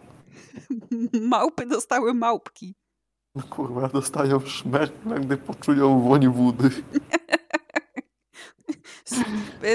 [1.33, 2.75] Małpy dostały małpki.
[3.37, 6.70] No kurwa, dostają szmerk, gdy poczują woń wody.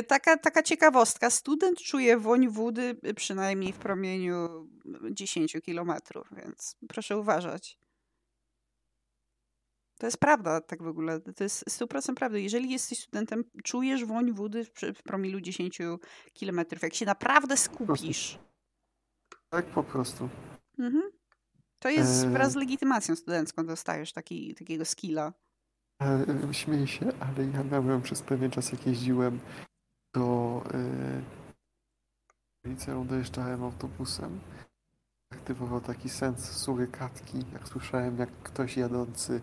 [0.07, 1.29] Taka, taka ciekawostka.
[1.29, 4.67] Student czuje woń wody przynajmniej w promieniu
[5.11, 7.77] 10 kilometrów, więc proszę uważać.
[9.99, 11.19] To jest prawda, tak w ogóle.
[11.19, 12.37] To jest 100% prawda.
[12.37, 15.79] Jeżeli jesteś studentem, czujesz woń wody w promilu 10
[16.33, 16.83] kilometrów.
[16.83, 18.39] Jak się naprawdę skupisz.
[19.49, 20.29] Tak po prostu.
[20.79, 21.20] Mhm.
[21.81, 22.29] To jest E.
[22.29, 25.33] wraz z legitymacją studencką dostajesz taki, takiego skilla.
[26.01, 29.39] E, Śmieję się, ale ja miałem przez pewien czas, jak jeździłem
[30.15, 31.21] do e,
[32.69, 34.39] liceum, dojeżdżałem autobusem.
[35.33, 39.41] Aktywował taki sens surykatki, jak słyszałem, jak ktoś jadący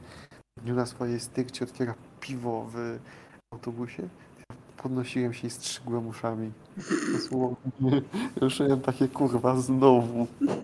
[0.58, 2.98] w dniu na swojej stykcie otwiera piwo w
[3.52, 4.08] autobusie.
[4.76, 6.52] Podnosiłem się i strzygłem uszami.
[7.12, 8.02] Dosłownie.
[8.36, 10.26] Ruszyłem takie kurwa znowu.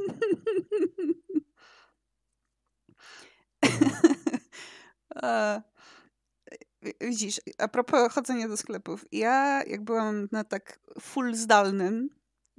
[3.54, 3.54] E,
[7.01, 9.05] Widzisz, a propos chodzenia do sklepów.
[9.13, 12.09] Ja, jak byłam na tak full zdalnym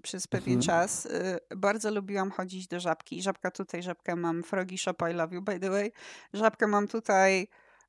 [0.03, 0.61] przez pewien Mhm.
[0.61, 3.21] czas, y, bardzo lubiłam chodzić do żabki.
[3.21, 4.43] Żabka tutaj, żabkę mam.
[4.43, 5.91] Frogi Shop, I love you, by the way.
[6.33, 7.47] Żabkę mam tutaj,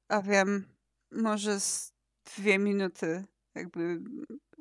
[0.08, 0.64] a wiem,
[1.12, 1.92] może z
[2.36, 3.24] dwie minuty.
[3.54, 4.00] Jakby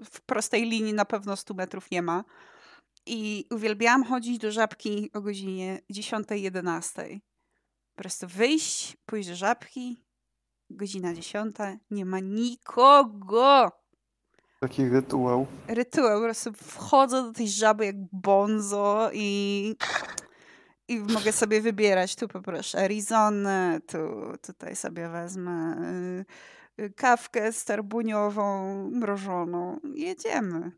[0.05, 2.23] w prostej linii na pewno 100 metrów nie ma.
[3.05, 7.19] I uwielbiałam chodzić do żabki o godzinie 10-11.
[7.95, 10.05] Po prostu wyjść, pójść do żabki,
[10.69, 11.55] godzina 10,
[11.91, 13.71] nie ma nikogo.
[14.59, 15.47] Taki rytuał.
[15.67, 19.75] Rytuał, po prostu wchodzę do tej żaby jak bonzo i,
[20.87, 22.15] i mogę sobie wybierać.
[22.15, 23.97] Tu poproszę Arizonę, tu
[24.41, 25.75] tutaj sobie wezmę
[26.79, 29.79] y, y, kawkę starbuniową, mrożoną.
[29.93, 30.71] Jedziemy.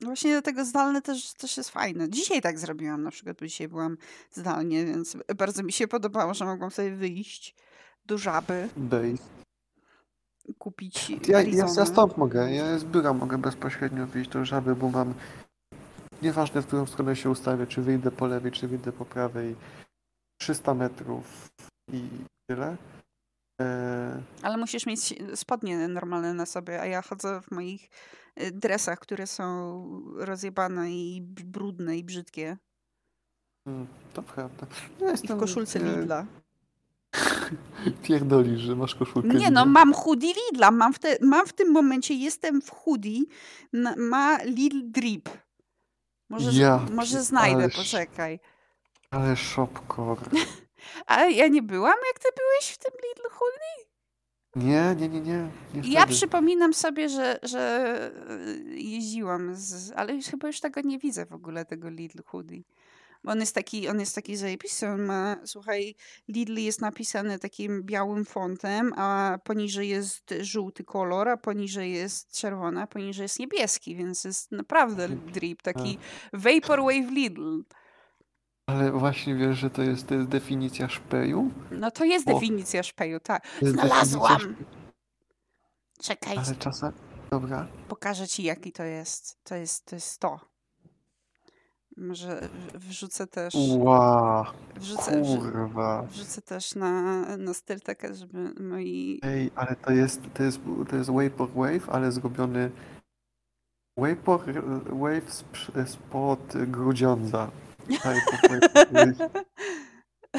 [0.00, 2.10] Właśnie dlatego zdalne też, też jest fajne.
[2.10, 3.96] Dzisiaj tak zrobiłam na przykład, bo dzisiaj byłam
[4.30, 7.54] zdalnie, więc bardzo mi się podobało, że mogłam sobie wyjść
[8.06, 9.18] do żaby, Day.
[10.58, 14.88] kupić Ja, ja, ja stąd mogę, ja z biura mogę bezpośrednio wyjść do żaby, bo
[14.88, 15.14] mam
[16.22, 19.56] nieważne w którą stronę się ustawię, czy wyjdę po lewej, czy wyjdę po prawej,
[20.40, 21.50] 300 metrów
[21.92, 22.08] i
[22.50, 22.76] tyle.
[23.60, 27.90] E, Ale musisz mieć spodnie normalne na sobie, a ja chodzę w moich
[28.52, 29.84] dresach, które są
[30.16, 32.56] rozjebane i brudne i brzydkie.
[33.66, 34.66] mm, to prawda.
[35.00, 36.26] Ja I jestem, w koszulce e, Lidla.
[38.02, 40.70] Pierdolisz, że masz koszulkę Nie no, mam hoodie Lidla.
[40.70, 43.20] Mam w, te, mam w tym momencie, jestem w hoodie,
[43.96, 45.28] ma Lidl Drip.
[46.28, 48.40] Może, Ja może znajdę, poczekaj.
[49.10, 50.20] Ale shopcore.
[51.06, 53.87] Ale ja nie byłam, jak ty byłeś w tym Lidl hoodie?
[54.56, 55.48] Nie, nie, nie, nie.
[55.74, 56.14] nie Ja wtedy.
[56.14, 61.32] przypominam sobie, że, że y, jeździłam, z, ale już chyba już tego nie widzę w
[61.32, 62.62] ogóle, tego Lidl hoodie.
[63.24, 64.86] On jest taki, on jest taki zajebisty.
[64.86, 65.94] On ma, słuchaj,
[66.28, 72.82] Lidl jest napisany takim białym fontem, a poniżej jest żółty kolor, a poniżej jest czerwona,
[72.82, 75.98] a poniżej jest niebieski, więc jest naprawdę drip, taki
[76.32, 77.60] Vaporwave Lidl.
[78.68, 81.50] Ale właśnie wiesz, że to jest, to jest definicja szpeju?
[81.70, 83.42] No to jest definicja szpeju, tak.
[83.62, 84.56] Znalazłam!
[86.02, 86.36] Czekaj.
[86.36, 86.92] Ale czasem...
[87.30, 87.66] Dobra.
[87.88, 89.38] pokażę ci jaki to jest.
[89.44, 89.94] To jest to.
[89.96, 90.40] Jest to.
[91.96, 93.54] Może wrzucę też...
[93.78, 94.44] Wow,
[94.76, 96.02] Wrzucę, wrzu- kurwa.
[96.02, 96.92] wrzucę też na,
[97.36, 99.20] na Stylteka, żeby moi...
[99.22, 100.60] Ej, ale to jest, to jest,
[100.90, 102.70] to jest Vaporwave, ale zrobiony
[103.96, 107.50] Vaporwave sp- spod Grudziądza.
[107.88, 109.30] Vaporwave.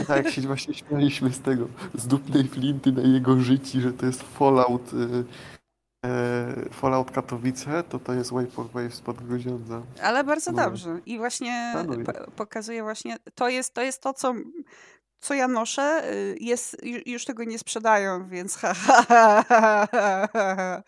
[0.07, 4.05] Tak jak się właśnie śmialiśmy z tego, z dupnej flinty na jego życiu, że to
[4.05, 5.23] jest Fallout, y,
[6.05, 9.81] e, Fallout Katowice, to to jest Vaporwave spod Grudziądza.
[10.03, 10.63] Ale bardzo No.
[10.63, 10.99] dobrze.
[11.05, 11.73] I właśnie
[12.05, 14.33] po- pokazuje właśnie, to jest to, jest to co,
[15.19, 16.01] co ja noszę.
[16.13, 20.83] y, Jest, ju- już tego nie sprzedają, więc ha, ha, ha, ha, ha, ha.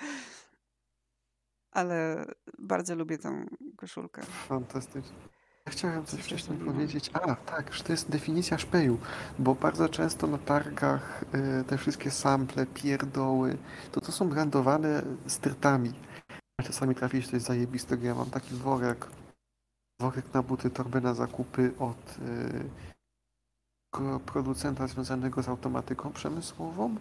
[1.72, 2.26] Ale
[2.60, 3.46] bardzo lubię tą
[3.78, 4.22] koszulkę.
[4.48, 5.18] Fantastycznie.
[5.70, 7.12] Chciałem coś wcześniej powiedzieć.
[7.14, 9.00] A, tak, że to jest definicja szpeju,
[9.40, 11.24] bo bardzo często na targach
[11.62, 13.58] y, te wszystkie sample, pierdoły,
[13.92, 15.94] to to są brandowane styrtami.
[16.60, 18.06] A czasami trafić coś zajebistego.
[18.06, 19.08] Ja mam taki worek,
[20.02, 22.70] worek na buty, torbę na zakupy od y,
[24.26, 26.96] producenta związanego z automatyką przemysłową.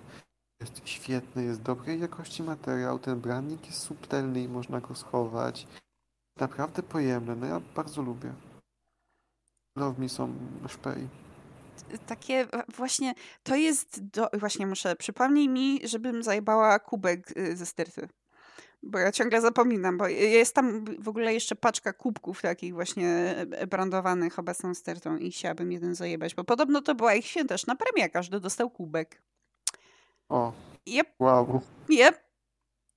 [0.61, 5.67] Jest świetny, jest dobrej jakości materiał, ten branding jest subtelny i można go schować.
[6.41, 8.33] Naprawdę pojemne, no ja bardzo lubię.
[9.81, 10.33] Love me some
[10.69, 11.09] szpej.
[12.07, 18.09] Takie właśnie, to jest, do, właśnie muszę, przypomnij mi, żebym zajebała kubek y, ze styrty.
[18.83, 23.09] Bo ja ciągle zapominam, bo jest tam w ogóle jeszcze paczka kubków takich właśnie
[23.51, 28.09] e, brandowanych obecną stertą i chciałabym jeden zajebać, bo podobno to była ich świąteczna premia,
[28.09, 29.23] każdy dostał kubek.
[30.29, 30.53] O,
[30.87, 31.61] Yep, wow,
[31.91, 32.30] yep,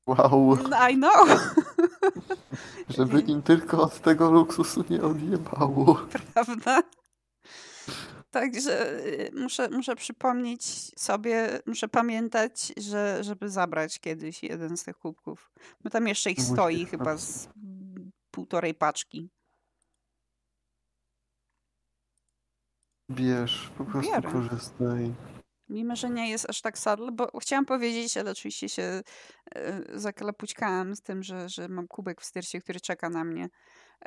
[0.08, 0.58] wow,
[0.92, 1.56] I know.
[2.98, 5.96] żeby im tylko od tego luksusu nie odjebało.
[6.34, 6.84] Prawda?
[8.32, 10.64] Także y, muszę, muszę przypomnieć
[11.00, 15.52] sobie, muszę pamiętać, że, żeby zabrać kiedyś jeden z tych kubków.
[15.84, 19.30] Bo tam jeszcze ich Musisz, stoi chyba z mm, półtorej paczki.
[23.12, 24.32] Bierz, po prostu Biorę.
[24.32, 25.14] korzystaj.
[25.70, 29.02] Mimo, że nie jest aż tak sadle, bo chciałam powiedzieć, ale oczywiście się
[29.56, 33.50] e, zakalapućkałam z tym, że, że mam kubek w styrcie, który czeka na mnie.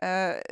[0.03, 0.43] E,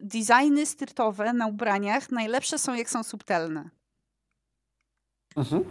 [0.00, 3.70] designy styrtowe na ubraniach najlepsze są, jak są subtelne.
[5.36, 5.64] Mhm.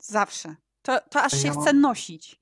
[0.00, 0.56] Zawsze.
[0.82, 2.40] To, to aż się ja chce nosić.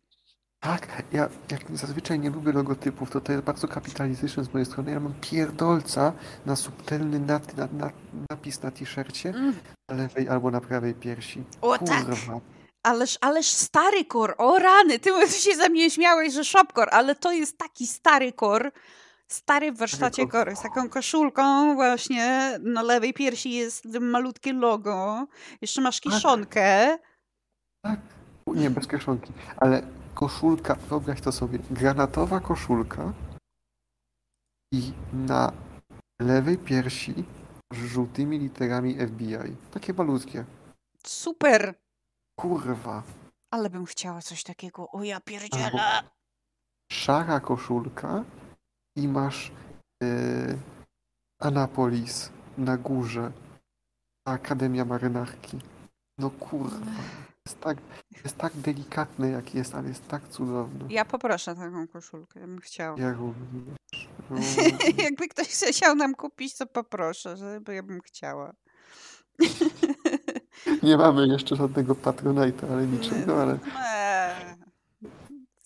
[0.65, 4.91] Tak, ja jak zazwyczaj nie lubię logotypów, to to jest bardzo kapitalistyczne z mojej strony.
[4.91, 6.13] Ja mam pierdolca
[6.47, 7.91] na subtelny nat, na, na,
[8.31, 9.55] napis na t-shircie Mm.
[9.91, 11.43] na lewej albo na prawej piersi.
[11.63, 12.41] O tak, Kurwa.
[12.83, 17.33] ależ, ależ stary kor, o rany, ty się ze mnie śmiałeś, że shopkor, ale to
[17.33, 18.73] jest taki stary kor,
[19.29, 20.57] stary w warsztacie kor.
[20.57, 25.27] z taką koszulką właśnie, na lewej piersi jest malutkie logo,
[25.61, 26.13] jeszcze masz Tak.
[26.13, 26.99] kiszonkę,
[28.47, 29.33] Nie, bez kieszonki.
[29.57, 29.83] Ale
[30.15, 33.13] koszulka, wyobraź to sobie, granatowa koszulka
[34.73, 35.53] i na
[36.21, 37.25] lewej piersi
[37.73, 39.57] z żółtymi literami FBI.
[39.71, 40.45] Takie malutkie.
[41.07, 41.75] super,
[42.41, 43.03] Kurwa.
[43.51, 46.03] ale bym chciała coś takiego, o ja Albo pierdzielę.
[46.93, 48.25] szara koszulka
[48.97, 49.53] i masz
[50.03, 50.59] yy,
[51.41, 53.33] Anapolis na górze.
[54.27, 55.59] Akademia Marynarki.
[56.19, 56.87] No kurwa.
[57.47, 57.79] Jest tak,
[58.25, 60.85] jest tak delikatne jak jest, ale jest tak cudowne.
[60.89, 63.01] Ja poproszę taką koszulkę, ja bym chciała.
[63.01, 64.09] Ja również.
[64.31, 64.57] również.
[64.99, 68.53] Jakby ktoś chciał nam kupić, to poproszę, żeby ja bym chciała.
[70.83, 73.59] Nie mamy jeszcze żadnego Patronite'a, ale niczego, ale.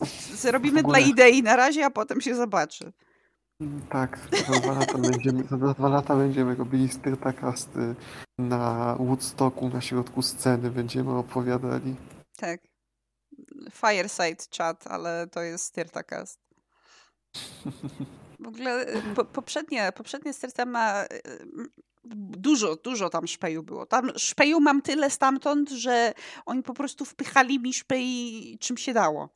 [0.42, 2.92] Zrobimy dla idei na razie, a potem się zobaczy.
[3.88, 7.94] Tak, za dwa lata będziemy, za dwa lata będziemy robili styrtakasty
[8.38, 11.96] na Woodstocku, na środku sceny będziemy opowiadali.
[12.36, 12.60] Tak.
[13.72, 16.40] Fireside chat, ale to jest Styrtacast.
[18.40, 21.08] W ogóle y, po, poprzednie, poprzednie Styrta ma y,
[22.38, 23.86] dużo, dużo tam szpeju było.
[23.86, 26.12] Tam szpeju mam tyle stamtąd, że
[26.46, 29.28] oni po prostu wpychali mi szpej czym się dało.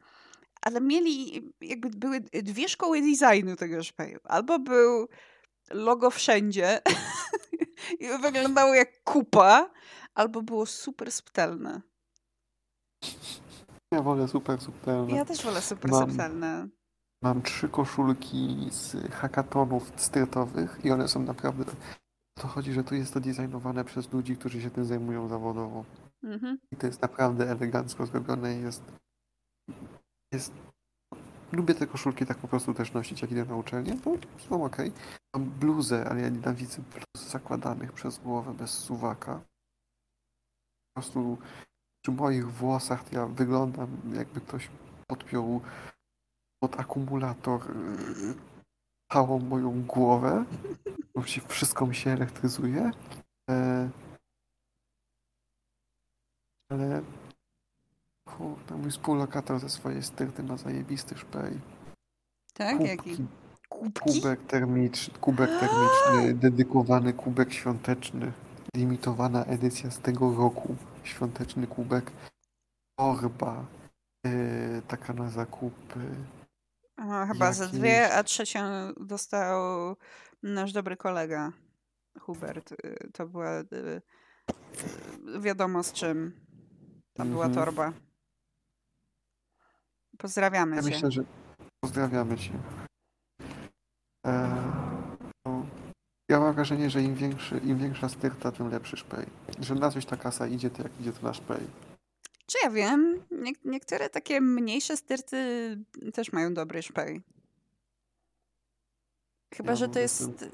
[0.62, 4.18] Ale mieli, jakby były dwie szkoły designu tego szpeju.
[4.24, 5.08] Albo był
[5.70, 6.80] logo wszędzie
[8.00, 9.70] i wyglądało jak kupa,
[10.14, 11.82] albo było super subtelne.
[13.92, 15.16] Ja wolę super subtelne.
[15.16, 16.68] Ja też wolę super Mam- subtelne.
[17.22, 21.64] Mam trzy koszulki z hackathonów styrtowych i one są naprawdę...
[22.34, 25.84] To chodzi, że tu jest to designowane przez ludzi, którzy się tym zajmują zawodowo.
[26.22, 26.58] Mhm.
[26.72, 28.82] I to jest naprawdę elegancko zrobione i jest...
[30.32, 30.52] jest...
[31.52, 34.10] Lubię te koszulki tak po prostu też nosić, jak idę na uczelnię, to
[34.48, 34.76] są ok.
[35.34, 39.34] Mam bluzę, ale ja nienawidzę bluz zakładanych przez głowę bez suwaka.
[39.34, 41.38] Po prostu
[42.04, 44.70] przy moich włosach ja wyglądam jakby ktoś
[45.06, 45.60] podpiął
[46.62, 48.34] pod akumulator yy,
[49.12, 50.44] całą moją głowę.
[51.14, 52.90] Bo wszystko mi się elektryzuje.
[53.50, 53.90] E,
[56.70, 57.02] ale
[58.32, 61.60] kurde, mój współlokator ze swojej styrty ma zajebisty szpej.
[62.54, 62.76] Tak?
[62.78, 62.88] Kubki.
[62.88, 63.26] Jaki?
[63.68, 64.20] Kubki?
[64.20, 68.32] Kubek termiczny, kubek termiczny, dedykowany kubek świąteczny.
[68.76, 70.76] Limitowana edycja z tego roku.
[71.04, 72.10] Świąteczny kubek.
[72.98, 73.66] Torba.
[74.24, 76.00] Yy, taka na zakupy.
[76.96, 78.60] A, chyba ze Jakieś- dwie, a trzecią
[79.00, 79.96] dostał
[80.42, 81.52] nasz dobry kolega
[82.20, 82.72] Hubert.
[82.72, 83.66] Y, To była y,
[85.36, 86.32] y, wiadomo z czym.
[87.14, 87.54] To była Mhm.
[87.64, 87.92] torba.
[90.18, 90.88] Pozdrawiamy Ja cię.
[90.90, 91.24] myślę, że
[91.84, 92.52] pozdrawiamy cię.
[94.26, 94.56] E,
[95.46, 95.66] no,
[96.30, 99.26] ja mam wrażenie, że im, większy, im większa styrta, tym lepszy szpej.
[99.60, 101.66] Że na coś ta kasa idzie, to jak idzie to na szpej.
[102.46, 105.36] Czy ja wiem, nie, niektóre takie mniejsze styrty
[106.14, 107.22] też mają dobry szpej.
[109.54, 110.44] Chyba, Ja że to jest.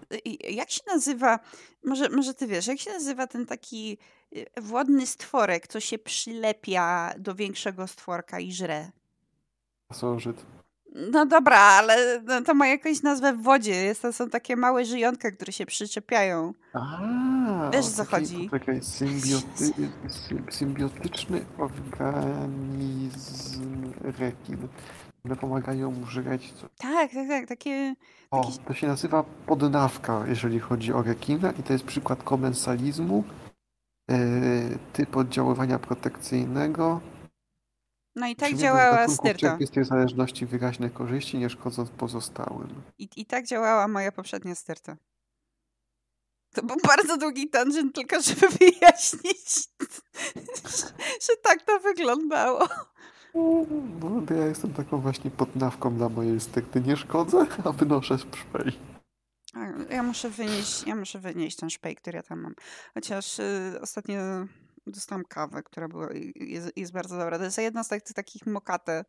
[0.50, 1.38] Jak się nazywa?
[1.84, 3.98] Może, może ty wiesz, jak się nazywa ten taki
[4.36, 8.90] y, wodny stworek, co się przylepia do większego stworka i żre?
[9.88, 10.46] Pasożyt.
[11.12, 13.74] No dobra, ale no to ma jakąś nazwę w wodzie.
[13.74, 16.52] Jest, to są takie małe żyjątka, które się przyczepiają.
[16.72, 18.48] A, Wiesz, o co taki- chodzi.
[18.50, 19.72] Poczekaj, symbioty,
[20.08, 22.82] sy- symbiotyczny organizm
[24.18, 24.68] rekin.
[25.24, 26.52] One pomagają mu żreć.
[26.52, 26.68] Co...
[26.78, 27.48] Tak, tak, tak.
[27.48, 27.94] Takie.
[28.30, 33.24] O, to się nazywa podnawka, jeżeli chodzi o rekina i to jest przykład komensalizmu,
[34.10, 34.18] e,
[34.92, 37.00] typ oddziaływania protekcyjnego.
[38.18, 39.58] No i tak działała styrta.
[39.66, 42.82] z tej zależności wyraźne korzyści, nie szkodząc pozostałym.
[42.98, 44.96] I, I tak działała moja poprzednia styrta.
[46.54, 49.68] To był bardzo długi tangent, tylko żeby wyjaśnić,
[51.26, 52.68] że, tak to wyglądało.
[54.00, 56.80] No, to ja jestem taką właśnie podnawką dla mojej styrty.
[56.80, 58.72] Nie szkodzę, a wynoszę szpej.
[59.90, 62.54] Ja muszę wynieść, ja muszę wynieść ten szpej, który ja tam mam.
[62.94, 64.18] Chociaż y, ostatnio
[64.90, 67.38] dostałam kawę, która była, jest, jest bardzo dobra.
[67.38, 69.04] To jest jedna z tak, takich mokate.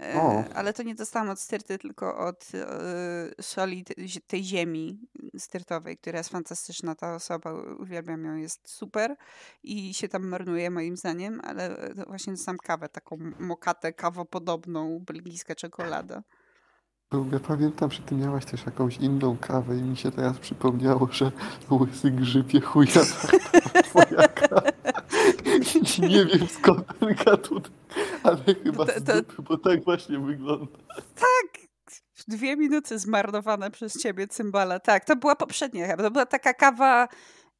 [0.00, 0.44] E, O.
[0.54, 3.84] Ale to nie dostałam od styrty, tylko od e, soli
[4.26, 5.00] tej ziemi
[5.38, 6.94] styrtowej, która jest fantastyczna.
[6.94, 9.16] Ta osoba, uwielbiam ją, jest super
[9.62, 15.54] i się tam marnuje moim zdaniem, ale to właśnie dostałam kawę, taką mokatę kawopodobną, belgijska
[15.54, 16.22] czekolada.
[17.12, 21.32] Ja pamiętam, że ty miałaś też jakąś inną kawę i mi się teraz przypomniało, że
[21.70, 23.02] łysy grzybie chuja
[23.84, 24.62] twoja kawa.
[25.98, 27.70] Nie wiem skąd ten gatunek,
[28.22, 30.66] ale chyba To- to- dupy, bo tak właśnie wygląda.
[32.14, 34.80] w dwie minuty zmarnowane przez ciebie cymbala.
[34.80, 36.02] Tak, to była poprzednia chyba.
[36.02, 37.08] To była taka kawa,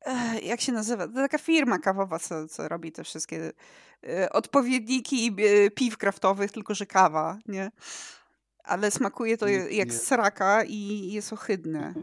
[0.07, 1.07] eh, jak się nazywa?
[1.09, 3.53] To taka firma kawowa, co, co robi te wszystkie
[4.09, 5.36] e, odpowiedniki
[5.66, 7.70] e, piw kraftowych, tylko że kawa, nie?
[8.68, 11.94] Ale smakuje to jak sraka i jest ohydne.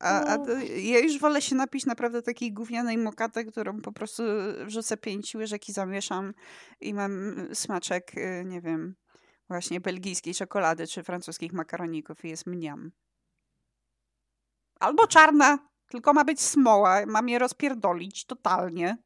[0.00, 4.22] A, a to, ja już wolę się napić naprawdę takiej gównianej mokaty, którą po prostu
[4.66, 6.34] wrzucę pięć łyżek i zamieszam
[6.80, 8.94] i mam smaczek, e, nie wiem,
[9.48, 12.92] właśnie belgijskiej czekolady czy francuskich makaroników i jest mniam.
[14.80, 18.96] Albo czarna, tylko ma być smoła, mam je rozpierdolić totalnie.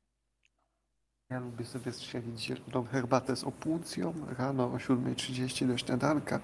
[1.31, 6.41] Ja lubię sobie strzelić zieloną herbatę z opłucją rano o 7.30 do śniadanka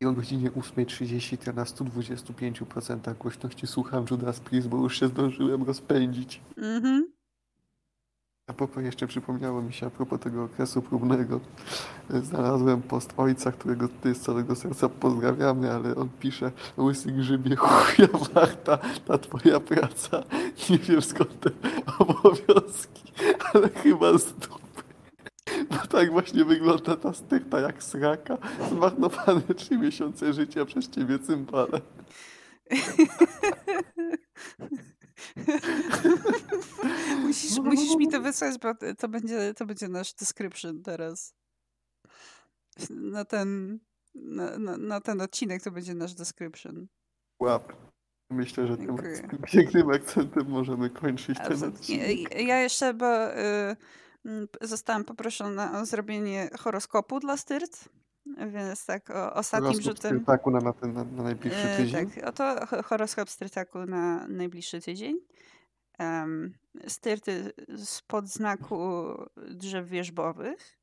[0.00, 5.62] i o godzinie 8.30 to na 125% głośności słucham Judas Priest, bo już się zdążyłem
[5.62, 6.40] rozpędzić.
[6.56, 7.19] Mhm.
[8.50, 11.40] A propos jeszcze przypomniało mi się a propos tego okresu próbnego.
[12.10, 18.08] Znalazłem post ojca, którego tutaj z całego serca pozdrawiamy, ale on pisze Łysy grzybie chuja
[18.34, 20.22] warta ta twoja praca.
[20.70, 21.50] Nie wiem skąd te
[21.98, 23.12] obowiązki,
[23.52, 24.82] ale chyba z dupy.
[25.70, 28.38] Bo tak właśnie wygląda ta styrta jak sraka.
[28.70, 31.80] Zmarnowane trzy miesiące życia przez ciebie cymbale.
[37.26, 41.34] musisz, musisz mi to wysłać, bo to będzie, to będzie nasz description teraz.
[42.90, 43.78] Na ten,
[44.14, 46.86] na, na, na ten odcinek to będzie nasz description.
[47.40, 47.72] Łap.
[48.30, 48.96] Myślę, że tym,
[49.46, 52.40] pięknym akcentem możemy kończyć ten odcinek.
[52.46, 53.76] Ja jeszcze, bo y,
[54.60, 57.88] zostałam poproszona o zrobienie horoskopu dla styrt.
[58.52, 60.10] Więc tak o, ostatnim Horoskop rzutem.
[60.16, 62.10] Styrtaku na, na, ten, na, na najbliższy E, tydzień.
[62.10, 65.16] tak, oto ho- horoskop Styrtaku na najbliższy tydzień.
[65.98, 66.54] Um,
[66.88, 67.52] styrty
[67.84, 68.78] spod znaku
[69.36, 70.78] drzew wierzbowych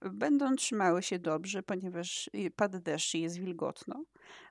[0.00, 4.04] będą trzymały się dobrze, ponieważ pada deszcz i jest wilgotno.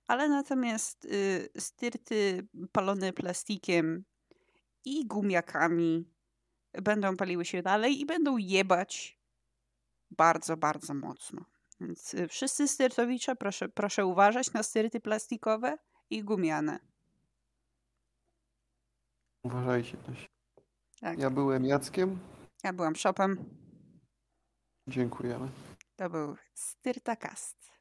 [0.08, 4.04] Ale natomiast y, styrty palone plastikiem
[4.86, 6.10] i gumiakami
[6.74, 9.20] będą paliły się dalej i będą jebać
[10.12, 11.46] bardzo, bardzo mocno.
[11.84, 15.78] Więc y, wszyscy styrtowicze, proszę, proszę uważać na styrty plastikowe
[16.10, 16.80] i gumiane.
[19.44, 20.28] Uważajcie siebie.
[21.00, 21.20] Tak.
[21.20, 22.20] Ja byłem Jackiem.
[22.64, 23.46] Ja byłam szopem.
[24.88, 25.50] Dziękujemy.
[25.96, 27.73] To był Styrtakast.